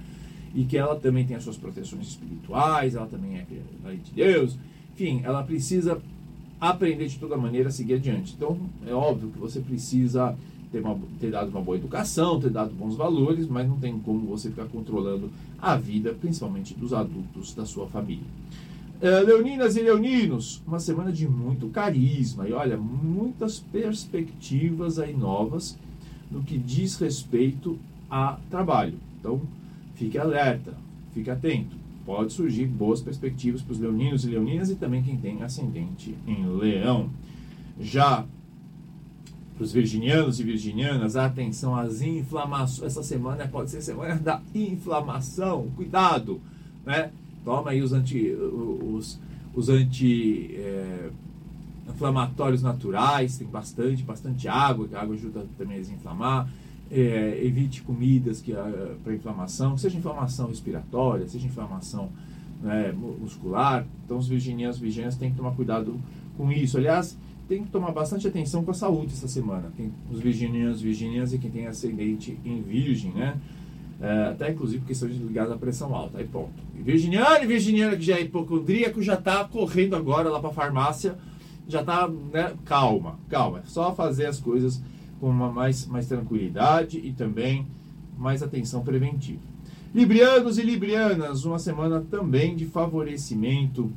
E 0.55 0.63
que 0.63 0.77
ela 0.77 0.95
também 0.95 1.25
tem 1.25 1.35
as 1.35 1.43
suas 1.43 1.57
proteções 1.57 2.07
espirituais, 2.07 2.95
ela 2.95 3.05
também 3.05 3.37
é 3.37 3.45
filha 3.45 3.61
de 4.03 4.11
Deus. 4.13 4.57
Enfim, 4.93 5.21
ela 5.23 5.43
precisa 5.43 6.01
aprender 6.59 7.07
de 7.07 7.19
toda 7.19 7.35
maneira 7.35 7.67
a 7.67 7.71
seguir 7.71 7.95
adiante. 7.95 8.33
Então, 8.35 8.57
é 8.87 8.93
óbvio 8.93 9.29
que 9.29 9.37
você 9.37 9.59
precisa 9.59 10.35
ter, 10.71 10.79
uma, 10.79 10.97
ter 11.19 11.31
dado 11.31 11.49
uma 11.49 11.61
boa 11.61 11.77
educação, 11.77 12.39
ter 12.39 12.49
dado 12.49 12.73
bons 12.73 12.95
valores, 12.95 13.47
mas 13.47 13.67
não 13.67 13.77
tem 13.77 13.97
como 13.99 14.27
você 14.27 14.49
ficar 14.49 14.65
controlando 14.65 15.29
a 15.61 15.75
vida, 15.75 16.13
principalmente 16.13 16.73
dos 16.73 16.93
adultos 16.93 17.53
da 17.53 17.65
sua 17.65 17.87
família. 17.87 18.25
É, 19.01 19.19
leoninas 19.19 19.75
e 19.75 19.81
leoninos, 19.81 20.61
uma 20.65 20.79
semana 20.79 21.11
de 21.11 21.27
muito 21.27 21.67
carisma 21.67 22.47
e 22.47 22.53
olha, 22.53 22.77
muitas 22.77 23.59
perspectivas 23.59 24.99
aí 24.99 25.13
novas 25.13 25.77
no 26.31 26.41
que 26.41 26.57
diz 26.57 26.97
respeito 26.97 27.77
a 28.09 28.37
trabalho. 28.49 28.97
Então, 29.19 29.41
fique 29.95 30.17
alerta, 30.17 30.73
fique 31.13 31.29
atento. 31.29 31.75
Pode 32.05 32.33
surgir 32.33 32.67
boas 32.67 33.01
perspectivas 33.01 33.61
para 33.61 33.73
os 33.73 33.79
leoninos 33.79 34.23
e 34.23 34.29
leoninas 34.29 34.69
e 34.69 34.75
também 34.75 35.01
quem 35.01 35.17
tem 35.17 35.41
ascendente 35.41 36.15
em 36.27 36.45
leão. 36.45 37.09
Já 37.79 38.25
para 39.55 39.63
os 39.63 39.71
virginianos 39.71 40.39
e 40.39 40.43
virginianas, 40.43 41.15
atenção 41.15 41.75
às 41.75 42.01
inflamações. 42.01 42.91
Essa 42.91 43.01
semana 43.01 43.47
pode 43.47 43.71
ser 43.71 43.81
semana 43.81 44.15
da 44.15 44.41
inflamação. 44.53 45.69
Cuidado, 45.75 46.41
né? 46.85 47.09
Toma 47.43 47.71
aí 47.71 47.81
os 47.81 47.93
anti, 47.93 48.31
os, 48.31 49.19
os 49.53 49.69
anti 49.69 50.51
é, 50.55 51.09
inflamatórios 51.89 52.61
naturais, 52.61 53.37
tem 53.37 53.47
bastante, 53.47 54.03
bastante 54.03 54.47
água, 54.47 54.89
a 54.93 55.01
água 55.01 55.15
ajuda 55.15 55.45
também 55.57 55.77
a 55.77 55.79
desinflamar. 55.79 56.49
É, 56.91 57.41
evite 57.43 57.81
comidas 57.81 58.41
que 58.41 58.53
para 59.03 59.13
inflamação, 59.13 59.75
seja 59.75 59.97
inflamação 59.97 60.47
respiratória, 60.47 61.27
seja 61.27 61.47
inflamação 61.47 62.11
né, 62.61 62.91
muscular. 62.91 63.85
Então, 64.05 64.17
os 64.17 64.27
virginianos 64.27 64.77
e 64.77 64.81
virginianas 64.81 65.17
têm 65.17 65.31
que 65.31 65.37
tomar 65.37 65.51
cuidado 65.51 65.99
com 66.37 66.51
isso. 66.51 66.77
Aliás, 66.77 67.17
tem 67.47 67.63
que 67.63 67.69
tomar 67.69 67.91
bastante 67.91 68.27
atenção 68.27 68.63
com 68.63 68.71
a 68.71 68.73
saúde 68.73 69.13
essa 69.13 69.27
semana. 69.27 69.71
Tem 69.77 69.91
os 70.11 70.19
virginianos, 70.19 70.81
virginianas 70.81 71.33
e 71.33 71.37
quem 71.37 71.51
tem 71.51 71.67
ascendente 71.67 72.37
em 72.43 72.61
virgem, 72.61 73.11
né? 73.11 73.37
É, 74.01 74.29
até 74.31 74.51
inclusive 74.51 74.85
questões 74.85 75.15
ligadas 75.15 75.53
à 75.53 75.57
pressão 75.57 75.95
alta, 75.95 76.17
aí 76.17 76.27
ponto. 76.27 76.51
E 76.77 76.81
virginiano 76.81 77.43
e 77.43 77.47
virginiana 77.47 77.95
que 77.95 78.03
já 78.03 78.15
é 78.17 78.21
hipocondríaco 78.21 79.01
já 79.01 79.13
está 79.13 79.45
correndo 79.45 79.95
agora 79.95 80.29
lá 80.29 80.39
para 80.39 80.49
a 80.49 80.53
farmácia, 80.53 81.15
já 81.67 81.79
está, 81.81 82.07
né? 82.07 82.53
Calma, 82.65 83.17
calma. 83.29 83.59
É 83.59 83.61
só 83.65 83.93
fazer 83.95 84.25
as 84.25 84.39
coisas 84.39 84.81
com 85.19 85.29
uma 85.29 85.51
mais, 85.51 85.85
mais 85.85 86.07
tranquilidade 86.07 86.99
e 86.99 87.11
também 87.13 87.65
mais 88.17 88.41
atenção 88.41 88.83
preventiva. 88.83 89.41
Librianos 89.93 90.57
e 90.57 90.61
librianas, 90.61 91.45
uma 91.45 91.57
semana 91.57 92.01
também 92.01 92.55
de 92.55 92.65
favorecimento 92.65 93.91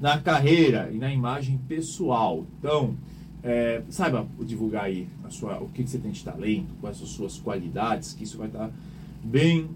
na 0.00 0.20
carreira 0.20 0.90
e 0.92 0.98
na 0.98 1.12
imagem 1.12 1.58
pessoal. 1.66 2.44
Então, 2.58 2.94
é, 3.42 3.82
saiba 3.88 4.26
divulgar 4.40 4.84
aí 4.84 5.08
sua, 5.28 5.58
o 5.62 5.68
que, 5.68 5.86
você 5.86 5.98
tem 5.98 6.10
de 6.10 6.22
talento, 6.24 6.74
quais 6.80 6.96
são 6.96 7.06
as 7.06 7.12
suas 7.12 7.38
qualidades, 7.38 8.12
que 8.12 8.24
isso 8.24 8.38
vai 8.38 8.48
estar 8.48 8.70
bem 9.22 9.70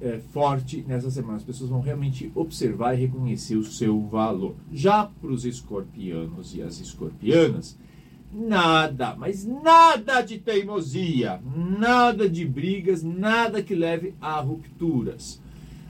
é, 0.00 0.20
forte 0.32 0.84
nessa 0.86 1.10
semana. 1.10 1.36
As 1.36 1.44
pessoas 1.44 1.70
vão 1.70 1.80
realmente 1.80 2.30
observar 2.34 2.94
e 2.94 3.00
reconhecer 3.00 3.56
o 3.56 3.64
seu 3.64 4.00
valor. 4.08 4.54
Já 4.72 5.06
para 5.06 5.30
os 5.30 5.44
escorpianos 5.44 6.54
e 6.54 6.62
as 6.62 6.80
escorpianas, 6.80 7.76
nada, 8.32 9.14
mas 9.16 9.44
nada 9.44 10.22
de 10.22 10.38
teimosia, 10.38 11.40
nada 11.78 12.28
de 12.28 12.44
brigas, 12.46 13.02
nada 13.02 13.62
que 13.62 13.74
leve 13.74 14.14
a 14.20 14.40
rupturas. 14.40 15.40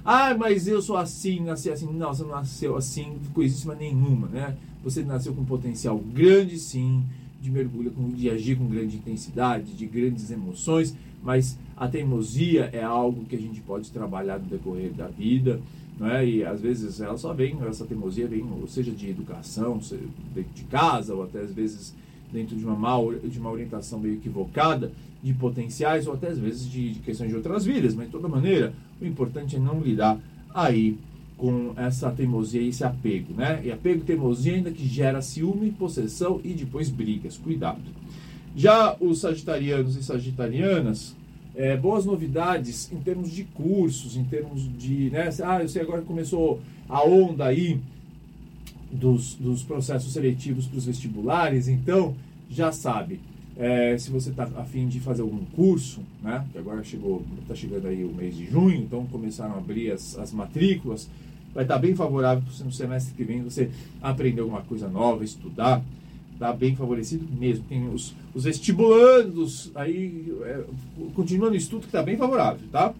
Ah, 0.04 0.34
mas 0.36 0.66
eu 0.66 0.82
sou 0.82 0.96
assim, 0.96 1.40
nasci 1.40 1.70
assim. 1.70 1.86
Não, 1.92 2.12
você 2.12 2.22
não 2.24 2.30
nasceu 2.30 2.76
assim, 2.76 3.18
coisíssima 3.32 3.74
nenhuma, 3.74 4.26
né? 4.28 4.56
Você 4.82 5.02
nasceu 5.04 5.32
com 5.32 5.44
potencial 5.44 5.96
grande, 5.96 6.58
sim, 6.58 7.04
de 7.40 7.50
mergulho, 7.50 7.92
de 8.16 8.28
agir 8.28 8.56
com 8.56 8.66
grande 8.66 8.96
intensidade, 8.96 9.72
de 9.72 9.86
grandes 9.86 10.30
emoções, 10.32 10.96
mas 11.22 11.56
a 11.76 11.86
teimosia 11.86 12.68
é 12.72 12.82
algo 12.82 13.24
que 13.24 13.36
a 13.36 13.38
gente 13.38 13.60
pode 13.60 13.90
trabalhar 13.92 14.40
no 14.40 14.46
decorrer 14.46 14.92
da 14.92 15.06
vida, 15.06 15.60
não 15.96 16.08
é? 16.08 16.26
E 16.26 16.44
às 16.44 16.60
vezes 16.60 17.00
ela 17.00 17.16
só 17.16 17.32
vem, 17.32 17.56
essa 17.68 17.84
teimosia 17.84 18.26
vem, 18.26 18.44
ou 18.60 18.66
seja, 18.66 18.90
de 18.90 19.08
educação, 19.08 19.80
seja 19.80 20.02
de 20.34 20.64
casa, 20.64 21.14
ou 21.14 21.22
até 21.22 21.40
às 21.40 21.52
vezes 21.52 21.94
dentro 22.32 22.56
de 22.56 22.64
uma, 22.64 22.74
mal, 22.74 23.12
de 23.14 23.38
uma 23.38 23.50
orientação 23.50 23.98
meio 23.98 24.14
equivocada 24.14 24.90
de 25.22 25.32
potenciais, 25.34 26.06
ou 26.06 26.14
até 26.14 26.28
às 26.28 26.38
vezes 26.38 26.68
de, 26.68 26.94
de 26.94 27.00
questões 27.00 27.30
de 27.30 27.36
outras 27.36 27.64
vidas, 27.64 27.94
mas 27.94 28.06
de 28.06 28.12
toda 28.12 28.28
maneira, 28.28 28.72
o 29.00 29.04
importante 29.04 29.56
é 29.56 29.58
não 29.58 29.80
lidar 29.80 30.18
aí 30.52 30.98
com 31.36 31.72
essa 31.76 32.10
teimosia 32.10 32.60
e 32.60 32.68
esse 32.68 32.84
apego, 32.84 33.34
né? 33.34 33.60
E 33.64 33.72
apego 33.72 34.00
e 34.00 34.04
teimosia 34.04 34.54
ainda 34.54 34.70
que 34.70 34.86
gera 34.86 35.20
ciúme, 35.20 35.72
possessão 35.72 36.40
e 36.44 36.52
depois 36.52 36.88
brigas. 36.88 37.36
Cuidado. 37.36 37.80
Já 38.54 38.96
os 39.00 39.20
sagitarianos 39.20 39.96
e 39.96 40.02
sagitarianas, 40.02 41.16
é, 41.54 41.76
boas 41.76 42.04
novidades 42.04 42.90
em 42.92 42.98
termos 42.98 43.30
de 43.30 43.44
cursos, 43.44 44.16
em 44.16 44.24
termos 44.24 44.68
de, 44.78 45.10
né? 45.10 45.30
Ah, 45.42 45.62
eu 45.62 45.68
sei 45.68 45.82
agora 45.82 46.00
que 46.00 46.06
começou 46.06 46.60
a 46.88 47.04
onda 47.04 47.46
aí 47.46 47.80
dos, 48.92 49.34
dos 49.34 49.62
processos 49.62 50.12
seletivos 50.12 50.66
para 50.66 50.78
os 50.78 50.84
vestibulares, 50.84 51.66
então 51.66 52.14
já 52.50 52.70
sabe 52.70 53.20
é, 53.56 53.96
se 53.98 54.10
você 54.10 54.30
está 54.30 54.44
afim 54.56 54.88
de 54.88 55.00
fazer 55.00 55.22
algum 55.22 55.44
curso, 55.56 56.00
né? 56.22 56.44
Que 56.52 56.58
agora 56.58 56.82
chegou, 56.82 57.22
está 57.42 57.54
chegando 57.54 57.86
aí 57.86 58.04
o 58.04 58.12
mês 58.12 58.36
de 58.36 58.46
junho, 58.46 58.76
então 58.76 59.06
começaram 59.06 59.54
a 59.54 59.58
abrir 59.58 59.90
as, 59.90 60.18
as 60.18 60.32
matrículas. 60.32 61.08
Vai 61.54 61.64
estar 61.64 61.74
tá 61.74 61.80
bem 61.80 61.94
favorável 61.94 62.42
para 62.42 62.64
no 62.64 62.72
semestre 62.72 63.14
que 63.14 63.24
vem 63.24 63.42
você 63.42 63.70
aprender 64.00 64.40
alguma 64.40 64.62
coisa 64.62 64.88
nova, 64.88 65.22
estudar. 65.22 65.82
Está 66.32 66.52
bem 66.52 66.74
favorecido 66.74 67.26
mesmo. 67.38 67.64
Tem 67.68 67.86
os, 67.88 68.14
os 68.34 68.44
vestibulandos 68.44 69.70
aí, 69.74 70.32
é, 70.44 70.64
continuando 71.14 71.52
o 71.52 71.56
estudo 71.56 71.82
que 71.82 71.88
está 71.88 72.02
bem 72.02 72.16
favorável, 72.16 72.66
tá? 72.70 72.94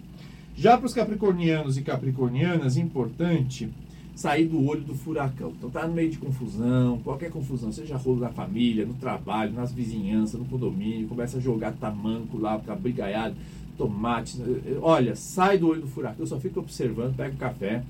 Já 0.55 0.77
para 0.77 0.87
os 0.87 0.93
capricornianos 0.93 1.79
e 1.79 1.83
capricornianas, 1.83 2.77
importante 2.77 3.71
sair 4.15 4.47
do 4.47 4.65
olho 4.67 4.83
do 4.83 4.95
furacão. 4.95 5.53
Então 5.57 5.71
tá 5.71 5.87
no 5.87 5.95
meio 5.95 6.11
de 6.11 6.19
confusão, 6.19 6.99
qualquer 6.99 7.31
confusão, 7.31 7.73
seja 7.73 7.97
rolo 7.97 8.21
na 8.21 8.31
família, 8.31 8.85
no 8.85 8.95
trabalho, 8.95 9.53
nas 9.53 9.73
vizinhanças, 9.73 10.39
no 10.39 10.47
condomínio, 10.47 11.09
começa 11.09 11.39
a 11.39 11.41
jogar 11.41 11.73
tamanco 11.73 12.39
lá, 12.39 12.59
ficar 12.59 12.77
brigaiado, 12.77 13.35
tomate. 13.77 14.39
Olha, 14.81 15.17
sai 15.17 15.59
do 15.59 15.69
olho 15.69 15.83
do 15.83 15.89
furacão, 15.89 16.21
eu 16.21 16.27
só 16.27 16.39
fico 16.39 16.61
observando, 16.61 17.17
pega 17.17 17.35
o 17.35 17.39
café, 17.39 17.83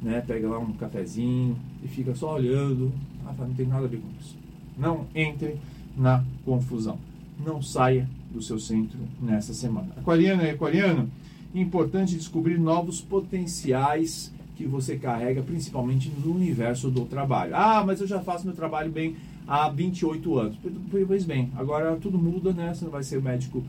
né? 0.00 0.22
Pega 0.26 0.48
lá 0.48 0.58
um 0.58 0.72
cafezinho 0.72 1.56
e 1.82 1.88
fica 1.88 2.14
só 2.14 2.34
olhando. 2.34 2.92
Ah, 3.26 3.34
não 3.38 3.54
tem 3.54 3.66
nada 3.66 3.84
a 3.84 3.88
ver 3.88 3.98
com 3.98 4.08
isso. 4.20 4.36
Não 4.76 5.06
entre 5.14 5.56
na 5.96 6.24
confusão. 6.44 6.98
Não 7.44 7.60
saia 7.60 8.08
do 8.32 8.40
seu 8.40 8.58
centro 8.58 8.98
nessa 9.20 9.52
semana. 9.52 9.88
Aquariana 9.96 10.44
e 10.44 10.50
aquariano, 10.50 11.10
importante 11.54 12.14
descobrir 12.14 12.58
novos 12.58 13.00
potenciais 13.00 14.32
que 14.58 14.66
você 14.66 14.96
carrega 14.96 15.40
principalmente 15.40 16.10
no 16.10 16.34
universo 16.34 16.90
do 16.90 17.04
trabalho. 17.04 17.54
Ah, 17.54 17.84
mas 17.86 18.00
eu 18.00 18.08
já 18.08 18.18
faço 18.18 18.44
meu 18.44 18.56
trabalho 18.56 18.90
bem 18.90 19.14
há 19.46 19.68
28 19.68 20.36
anos. 20.36 20.58
Pois 21.06 21.24
bem, 21.24 21.52
agora 21.56 21.94
tudo 21.94 22.18
muda, 22.18 22.52
né? 22.52 22.74
Você 22.74 22.84
não 22.84 22.90
vai 22.90 23.04
ser 23.04 23.22
médico 23.22 23.62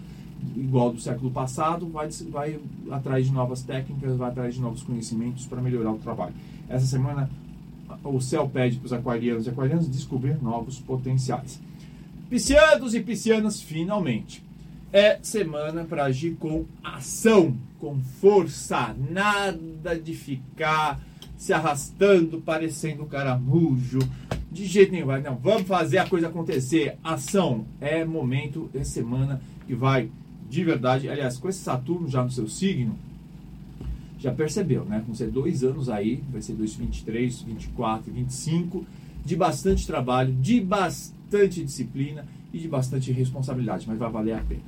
igual 0.56 0.92
do 0.92 1.00
século 1.00 1.30
passado, 1.30 1.88
vai, 1.88 2.10
vai 2.32 2.60
atrás 2.90 3.28
de 3.28 3.32
novas 3.32 3.62
técnicas, 3.62 4.18
vai 4.18 4.32
atrás 4.32 4.56
de 4.56 4.62
novos 4.62 4.82
conhecimentos 4.82 5.46
para 5.46 5.62
melhorar 5.62 5.92
o 5.92 6.00
trabalho. 6.00 6.34
Essa 6.68 6.88
semana 6.88 7.30
o 8.04 8.20
céu 8.20 8.50
pede 8.50 8.78
para 8.78 8.88
os 8.88 8.94
aquarianos 8.94 9.46
e 9.46 9.50
aquarianas 9.50 9.88
descobrir 9.88 10.42
novos 10.42 10.80
potenciais. 10.80 11.62
Piscianos 12.32 12.96
e 12.96 13.00
piscianas, 13.00 13.62
finalmente. 13.62 14.44
É 14.92 15.20
semana 15.22 15.84
para 15.84 16.06
agir 16.06 16.36
com 16.40 16.66
ação, 16.84 17.56
com 17.80 18.00
força, 18.00 18.96
nada 19.10 19.98
de 19.98 20.14
ficar 20.14 21.00
se 21.38 21.54
arrastando, 21.54 22.42
parecendo 22.42 23.06
caramujo. 23.06 24.00
De 24.52 24.66
jeito 24.66 24.92
nenhum, 24.92 25.08
não. 25.22 25.38
Vamos 25.38 25.68
fazer 25.68 26.00
a 26.00 26.08
coisa 26.08 26.28
acontecer. 26.28 26.98
Ação 27.04 27.66
é 27.80 28.04
momento, 28.04 28.70
é 28.74 28.84
semana 28.84 29.42
que 29.66 29.74
vai 29.74 30.10
de 30.50 30.64
verdade. 30.64 31.08
Aliás, 31.08 31.38
com 31.38 31.48
esse 31.48 31.60
Saturno 31.60 32.10
já 32.10 32.24
no 32.24 32.32
seu 32.32 32.48
signo, 32.48 32.98
já 34.18 34.34
percebeu, 34.34 34.84
né? 34.84 35.02
Vão 35.06 35.16
ser 35.16 35.30
dois 35.32 35.64
anos 35.64 35.88
aí, 35.88 36.22
vai 36.30 36.42
ser 36.42 36.54
2023, 36.54 37.42
24, 37.44 38.12
25, 38.12 38.86
de 39.24 39.36
bastante 39.36 39.88
trabalho, 39.88 40.34
de 40.34 40.60
bastante 40.60 41.64
disciplina 41.64 42.26
e 42.52 42.60
de 42.60 42.68
bastante 42.68 43.12
responsabilidade, 43.12 43.88
mas 43.88 43.98
vai 43.98 44.12
valer 44.12 44.34
a 44.34 44.42
pena, 44.42 44.62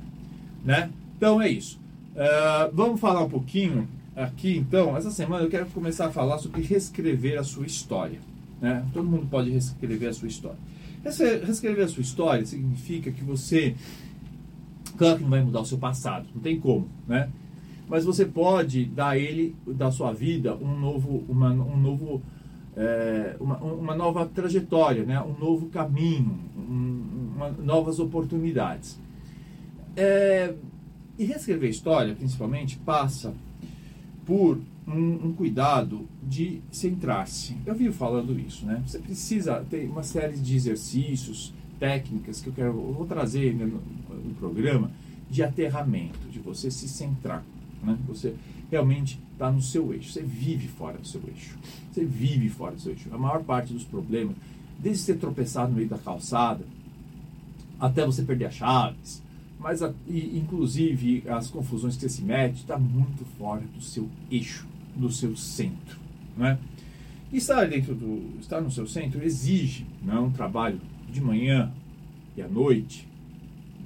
né? 0.64 0.90
Então 1.16 1.40
é 1.42 1.50
isso. 1.50 1.78
Uh, 2.12 2.70
vamos 2.72 3.00
falar 3.00 3.24
um 3.24 3.28
pouquinho 3.28 3.88
aqui, 4.14 4.56
então. 4.56 4.96
Essa 4.96 5.10
semana 5.10 5.44
eu 5.44 5.50
quero 5.50 5.66
começar 5.66 6.06
a 6.06 6.10
falar 6.10 6.38
sobre 6.38 6.62
reescrever 6.62 7.38
a 7.38 7.44
sua 7.44 7.66
história, 7.66 8.20
né? 8.60 8.84
Todo 8.92 9.08
mundo 9.08 9.26
pode 9.30 9.50
reescrever 9.50 10.08
a 10.08 10.12
sua 10.12 10.28
história. 10.28 10.58
Reescrever 11.04 11.84
a 11.84 11.88
sua 11.88 12.02
história 12.02 12.46
significa 12.46 13.10
que 13.10 13.24
você, 13.24 13.74
claro 14.96 15.16
que 15.16 15.22
não 15.22 15.30
vai 15.30 15.42
mudar 15.42 15.60
o 15.60 15.66
seu 15.66 15.78
passado, 15.78 16.28
não 16.34 16.40
tem 16.40 16.60
como, 16.60 16.88
né? 17.08 17.28
mas 17.92 18.06
você 18.06 18.24
pode 18.24 18.86
dar 18.86 19.10
a 19.10 19.18
ele, 19.18 19.54
da 19.66 19.90
sua 19.90 20.12
vida, 20.12 20.56
um 20.56 20.78
novo, 20.78 21.24
uma, 21.28 21.50
um 21.50 21.76
novo, 21.76 22.22
é, 22.74 23.36
uma, 23.38 23.58
uma, 23.58 23.94
nova 23.94 24.24
trajetória, 24.24 25.04
né? 25.04 25.20
um 25.20 25.38
novo 25.38 25.66
caminho, 25.66 26.38
um, 26.56 27.32
uma, 27.36 27.50
novas 27.50 27.98
oportunidades. 27.98 28.98
É, 29.94 30.54
e 31.18 31.24
reescrever 31.24 31.70
história, 31.70 32.14
principalmente, 32.14 32.76
passa 32.78 33.34
por 34.24 34.58
um, 34.86 35.26
um, 35.26 35.32
cuidado 35.32 36.08
de 36.22 36.60
centrar-se. 36.70 37.56
Eu 37.66 37.74
vivo 37.74 37.94
falando 37.94 38.38
isso, 38.38 38.64
né? 38.64 38.82
Você 38.86 38.98
precisa 38.98 39.64
ter 39.68 39.88
uma 39.88 40.02
série 40.02 40.36
de 40.36 40.56
exercícios, 40.56 41.52
técnicas 41.78 42.40
que 42.40 42.48
eu 42.48 42.52
quero, 42.52 42.68
eu 42.68 42.92
vou 42.92 43.06
trazer 43.06 43.52
no, 43.54 43.66
no 43.66 44.34
programa 44.38 44.90
de 45.28 45.42
aterramento, 45.42 46.28
de 46.30 46.38
você 46.38 46.70
se 46.70 46.88
centrar. 46.88 47.44
Né? 47.82 47.98
Você 48.06 48.34
realmente 48.70 49.18
está 49.32 49.50
no 49.50 49.60
seu 49.60 49.92
eixo. 49.92 50.12
Você 50.12 50.22
vive 50.22 50.68
fora 50.68 50.98
do 50.98 51.06
seu 51.06 51.20
eixo. 51.26 51.58
Você 51.90 52.04
vive 52.04 52.48
fora 52.48 52.74
do 52.74 52.80
seu 52.80 52.92
eixo. 52.92 53.08
A 53.12 53.18
maior 53.18 53.42
parte 53.42 53.72
dos 53.72 53.84
problemas, 53.84 54.36
desde 54.78 55.02
você 55.02 55.14
tropeçar 55.14 55.68
no 55.68 55.74
meio 55.74 55.88
da 55.88 55.98
calçada, 55.98 56.64
até 57.80 58.06
você 58.06 58.22
perder 58.22 58.46
as 58.46 58.54
chaves, 58.54 59.22
mas 59.62 59.80
e, 60.06 60.38
inclusive 60.38 61.24
as 61.28 61.48
confusões 61.50 61.94
que 61.94 62.02
você 62.02 62.08
se 62.08 62.22
mete, 62.22 62.56
está 62.56 62.78
muito 62.78 63.24
fora 63.38 63.62
do 63.74 63.80
seu 63.80 64.08
eixo, 64.30 64.66
do 64.94 65.10
seu 65.10 65.36
centro. 65.36 65.98
Né? 66.36 66.58
E 67.32 67.36
estar 67.36 67.66
dentro 67.68 67.94
do. 67.94 68.38
estar 68.40 68.60
no 68.60 68.70
seu 68.70 68.86
centro 68.86 69.22
exige 69.22 69.86
né, 70.02 70.18
um 70.18 70.30
trabalho 70.30 70.80
de 71.10 71.20
manhã 71.20 71.72
e 72.36 72.42
à 72.42 72.48
noite 72.48 73.08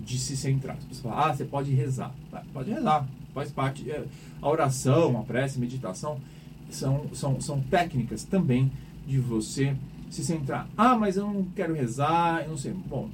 de 0.05 0.19
se 0.19 0.37
centrar. 0.37 0.79
Você 0.91 1.03
fala, 1.03 1.29
ah, 1.31 1.35
você 1.35 1.45
pode 1.45 1.73
rezar. 1.73 2.15
Pode 2.53 2.71
rezar 2.71 3.07
faz 3.37 3.53
parte. 3.53 3.89
É, 3.91 4.03
a 4.41 4.49
oração, 4.49 5.21
a 5.21 5.23
prece, 5.23 5.59
a 5.59 5.61
meditação 5.61 6.19
são, 6.71 7.07
são, 7.13 7.39
são 7.39 7.61
técnicas 7.61 8.25
também 8.25 8.73
de 9.07 9.19
você 9.19 9.77
se 10.09 10.25
centrar. 10.25 10.67
Ah, 10.75 10.97
mas 10.97 11.19
eu 11.19 11.27
não 11.27 11.45
quero 11.55 11.75
rezar, 11.75 12.45
eu 12.45 12.51
não 12.51 12.57
sei. 12.57 12.73
Bom, 12.73 13.11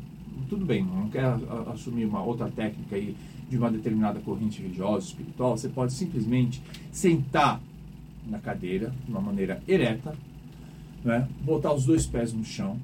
tudo 0.53 0.67
bem, 0.67 0.85
não 0.85 1.09
quer 1.09 1.25
assumir 1.73 2.05
uma 2.05 2.23
outra 2.23 2.47
técnica 2.47 2.95
aí 2.95 3.17
de 3.49 3.57
uma 3.57 3.71
determinada 3.71 4.21
corrente 4.21 4.61
religiosa, 4.61 5.07
espiritual, 5.07 5.57
você 5.57 5.67
pode 5.67 5.95
simplesmente 5.95 6.63
sentar 6.91 7.59
na 8.29 8.39
cadeira 8.39 8.93
de 9.03 9.11
uma 9.11 9.21
maneira 9.23 9.63
ereta, 9.67 10.15
né? 11.03 11.27
botar 11.43 11.73
os 11.73 11.87
dois 11.87 12.07
pés 12.07 12.35
no 12.35 12.45
chão 12.45 12.79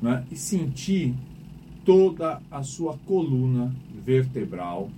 né? 0.00 0.24
e 0.30 0.36
sentir 0.36 1.12
toda 1.84 2.40
a 2.48 2.62
sua 2.62 2.96
coluna 2.98 3.74
vertebral 4.04 4.88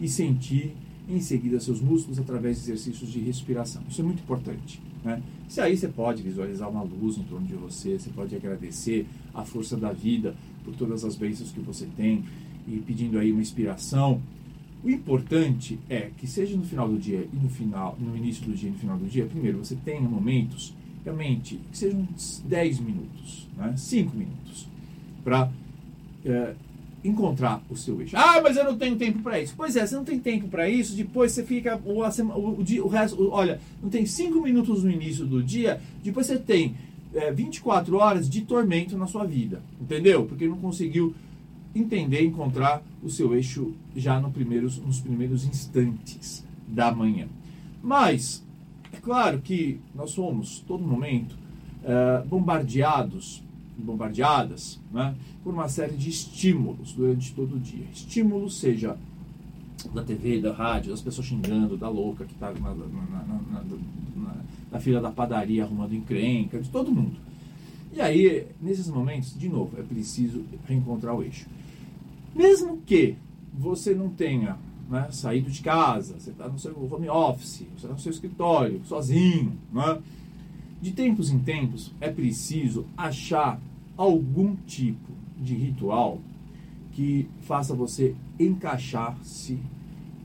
e 0.00 0.08
sentir 0.08 0.74
em 1.10 1.20
seguida 1.20 1.60
seus 1.60 1.78
músculos 1.78 2.18
através 2.18 2.56
de 2.56 2.62
exercícios 2.62 3.12
de 3.12 3.20
respiração. 3.20 3.82
Isso 3.86 4.00
é 4.00 4.04
muito 4.04 4.22
importante. 4.22 4.80
Né? 5.04 5.22
Se 5.46 5.60
aí 5.60 5.76
você 5.76 5.88
pode 5.88 6.22
visualizar 6.22 6.70
uma 6.70 6.82
luz 6.82 7.18
em 7.18 7.22
torno 7.24 7.46
de 7.46 7.54
você, 7.54 7.98
você 7.98 8.08
pode 8.08 8.34
agradecer 8.34 9.06
a 9.34 9.44
força 9.44 9.76
da 9.76 9.92
vida 9.92 10.34
por 10.68 10.76
todas 10.76 11.04
as 11.04 11.16
bênçãos 11.16 11.50
que 11.50 11.60
você 11.60 11.86
tem 11.96 12.24
e 12.66 12.76
pedindo 12.78 13.18
aí 13.18 13.32
uma 13.32 13.40
inspiração. 13.40 14.20
O 14.84 14.90
importante 14.90 15.78
é 15.88 16.10
que 16.16 16.26
seja 16.26 16.56
no 16.56 16.62
final 16.62 16.88
do 16.88 16.98
dia 16.98 17.26
e 17.32 17.36
no 17.36 17.48
final, 17.48 17.96
no 17.98 18.16
início 18.16 18.44
do 18.44 18.52
dia 18.52 18.68
e 18.68 18.72
no 18.72 18.78
final 18.78 18.98
do 18.98 19.06
dia, 19.06 19.24
primeiro 19.24 19.58
você 19.58 19.74
tenha 19.76 20.00
momentos 20.00 20.74
realmente 21.04 21.58
que 21.72 21.78
sejam 21.78 22.06
10 22.44 22.80
minutos, 22.80 23.48
né? 23.56 23.74
5 23.76 24.14
minutos, 24.14 24.68
para 25.24 25.50
é, 26.24 26.54
encontrar 27.02 27.62
o 27.70 27.76
seu 27.76 28.00
eixo. 28.00 28.16
Ah, 28.16 28.40
mas 28.42 28.56
eu 28.56 28.64
não 28.64 28.76
tenho 28.76 28.96
tempo 28.96 29.20
para 29.20 29.40
isso. 29.40 29.54
Pois 29.56 29.74
é, 29.74 29.86
você 29.86 29.96
não 29.96 30.04
tem 30.04 30.20
tempo 30.20 30.48
para 30.48 30.68
isso, 30.68 30.94
depois 30.94 31.32
você 31.32 31.42
fica 31.42 31.80
o, 31.84 32.02
o, 32.02 32.04
o, 32.04 32.84
o 32.84 32.88
resto, 32.88 33.30
olha, 33.30 33.58
não 33.82 33.88
tem 33.88 34.04
cinco 34.04 34.40
minutos 34.42 34.84
no 34.84 34.90
início 34.90 35.24
do 35.24 35.42
dia, 35.42 35.80
depois 36.04 36.26
você 36.26 36.38
tem 36.38 36.74
é, 37.14 37.32
24 37.32 37.96
horas 37.96 38.28
de 38.28 38.42
tormento 38.42 38.96
na 38.96 39.06
sua 39.06 39.24
vida, 39.24 39.62
entendeu? 39.80 40.26
Porque 40.26 40.46
não 40.46 40.58
conseguiu 40.58 41.14
entender, 41.74 42.24
encontrar 42.24 42.82
o 43.02 43.10
seu 43.10 43.34
eixo 43.34 43.72
já 43.94 44.20
no 44.20 44.30
primeiros, 44.30 44.78
nos 44.78 45.00
primeiros 45.00 45.44
instantes 45.44 46.44
da 46.66 46.92
manhã. 46.92 47.28
Mas, 47.82 48.44
é 48.92 48.96
claro 48.96 49.40
que 49.40 49.80
nós 49.94 50.10
somos, 50.10 50.64
todo 50.66 50.82
momento, 50.82 51.36
é, 51.84 52.22
bombardeados 52.26 53.42
bombardeadas 53.78 54.80
né, 54.90 55.14
por 55.42 55.54
uma 55.54 55.68
série 55.68 55.96
de 55.96 56.10
estímulos 56.10 56.92
durante 56.92 57.32
todo 57.32 57.56
o 57.56 57.58
dia. 57.60 57.86
Estímulos, 57.92 58.58
seja 58.58 58.96
da 59.94 60.02
TV, 60.02 60.40
da 60.40 60.52
rádio, 60.52 60.90
das 60.90 61.00
pessoas 61.00 61.28
xingando, 61.28 61.76
da 61.76 61.88
louca 61.88 62.24
que 62.24 62.32
está 62.32 62.50
na, 62.52 62.74
na, 62.74 62.84
na, 63.52 63.64
na, 64.70 64.80
fila 64.80 65.00
da 65.00 65.10
padaria 65.10 65.64
arrumando 65.64 65.94
encrenca, 65.94 66.58
de 66.60 66.68
todo 66.68 66.90
mundo. 66.90 67.16
E 67.92 68.00
aí, 68.00 68.46
nesses 68.60 68.88
momentos, 68.88 69.38
de 69.38 69.48
novo, 69.48 69.78
é 69.78 69.82
preciso 69.82 70.44
reencontrar 70.66 71.14
o 71.14 71.22
eixo. 71.22 71.46
Mesmo 72.34 72.78
que 72.86 73.16
você 73.52 73.94
não 73.94 74.10
tenha 74.10 74.56
né, 74.88 75.08
saído 75.10 75.50
de 75.50 75.62
casa, 75.62 76.14
você 76.18 76.30
está 76.30 76.48
no 76.48 76.58
seu 76.58 76.76
home 76.92 77.08
office, 77.08 77.58
você 77.58 77.74
está 77.74 77.88
no 77.88 77.98
seu 77.98 78.12
escritório, 78.12 78.80
sozinho, 78.84 79.56
né, 79.72 79.98
de 80.80 80.92
tempos 80.92 81.30
em 81.30 81.38
tempos 81.40 81.92
é 82.00 82.10
preciso 82.10 82.86
achar 82.96 83.60
algum 83.96 84.54
tipo 84.66 85.12
de 85.36 85.54
ritual 85.54 86.20
que 86.92 87.28
faça 87.42 87.74
você 87.74 88.14
encaixar-se, 88.38 89.58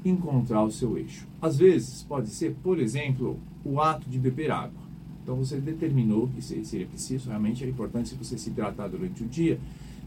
encontrar 0.05 0.63
o 0.63 0.71
seu 0.71 0.97
eixo. 0.97 1.27
Às 1.41 1.57
vezes 1.57 2.03
pode 2.03 2.29
ser, 2.29 2.55
por 2.63 2.79
exemplo, 2.79 3.39
o 3.63 3.79
ato 3.79 4.09
de 4.09 4.19
beber 4.19 4.51
água. 4.51 4.81
Então 5.21 5.35
você 5.35 5.59
determinou 5.59 6.27
que 6.27 6.41
seria 6.41 6.85
preciso, 6.85 7.29
realmente 7.29 7.63
é 7.63 7.67
importante 7.67 8.09
se 8.09 8.15
você 8.15 8.37
se 8.37 8.49
hidratar 8.49 8.89
durante 8.89 9.23
o 9.23 9.27
dia. 9.27 9.59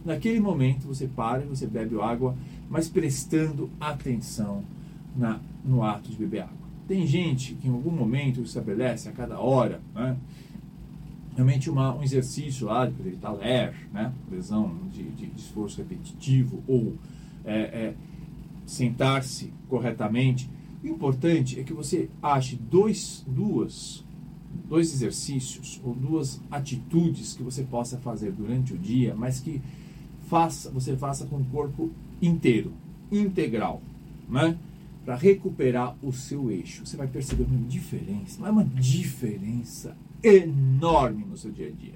Naquele 0.05 0.39
momento 0.39 0.87
você 0.87 1.09
para 1.09 1.43
e 1.43 1.47
você 1.47 1.67
bebe 1.67 2.01
água, 2.01 2.37
mas 2.69 2.89
prestando 2.89 3.71
atenção 3.81 4.63
na, 5.17 5.41
no 5.65 5.83
ato 5.83 6.11
de 6.11 6.17
beber 6.17 6.43
água. 6.43 6.67
Tem 6.87 7.07
gente 7.07 7.55
que 7.55 7.67
em 7.67 7.73
algum 7.73 7.91
momento 7.91 8.43
estabelece 8.43 9.09
a 9.09 9.13
cada 9.13 9.41
hora, 9.41 9.81
né? 9.95 10.17
realmente 11.35 11.69
uma, 11.69 11.95
um 11.95 12.03
exercício 12.03 12.67
lá 12.67 12.87
de 12.87 13.17
taler, 13.17 13.75
né? 13.93 14.13
lesão 14.31 14.75
de, 14.93 15.03
de, 15.03 15.27
de, 15.27 15.41
esforço 15.41 15.79
repetitivo 15.79 16.63
ou 16.67 16.95
é, 17.45 17.59
é, 17.59 17.95
sentar-se 18.65 19.53
corretamente. 19.69 20.49
O 20.87 20.89
importante 20.89 21.59
é 21.59 21.65
que 21.65 21.73
você 21.73 22.09
ache 22.23 22.55
dois, 22.55 23.25
duas, 23.27 24.05
dois 24.69 24.93
exercícios 24.93 25.81
ou 25.83 25.93
duas 25.93 26.41
atitudes 26.49 27.35
que 27.35 27.43
você 27.43 27.65
possa 27.65 27.99
fazer 27.99 28.31
durante 28.31 28.73
o 28.73 28.79
dia, 28.79 29.13
mas 29.13 29.41
que 29.41 29.61
faça, 30.29 30.71
você 30.71 30.97
faça 30.97 31.27
com 31.27 31.39
o 31.39 31.45
corpo 31.47 31.91
inteiro, 32.23 32.73
integral, 33.11 33.83
né? 34.29 34.57
para 35.05 35.17
recuperar 35.17 35.97
o 36.01 36.13
seu 36.13 36.53
eixo. 36.53 36.87
Você 36.87 36.97
vai 36.97 37.09
perceber 37.09 37.43
uma 37.43 37.67
diferença, 37.67 38.39
mas 38.41 38.53
uma 38.53 38.65
diferença 38.65 39.97
enorme 40.23 41.25
no 41.25 41.37
seu 41.37 41.51
dia 41.51 41.67
a 41.67 41.71
dia. 41.71 41.95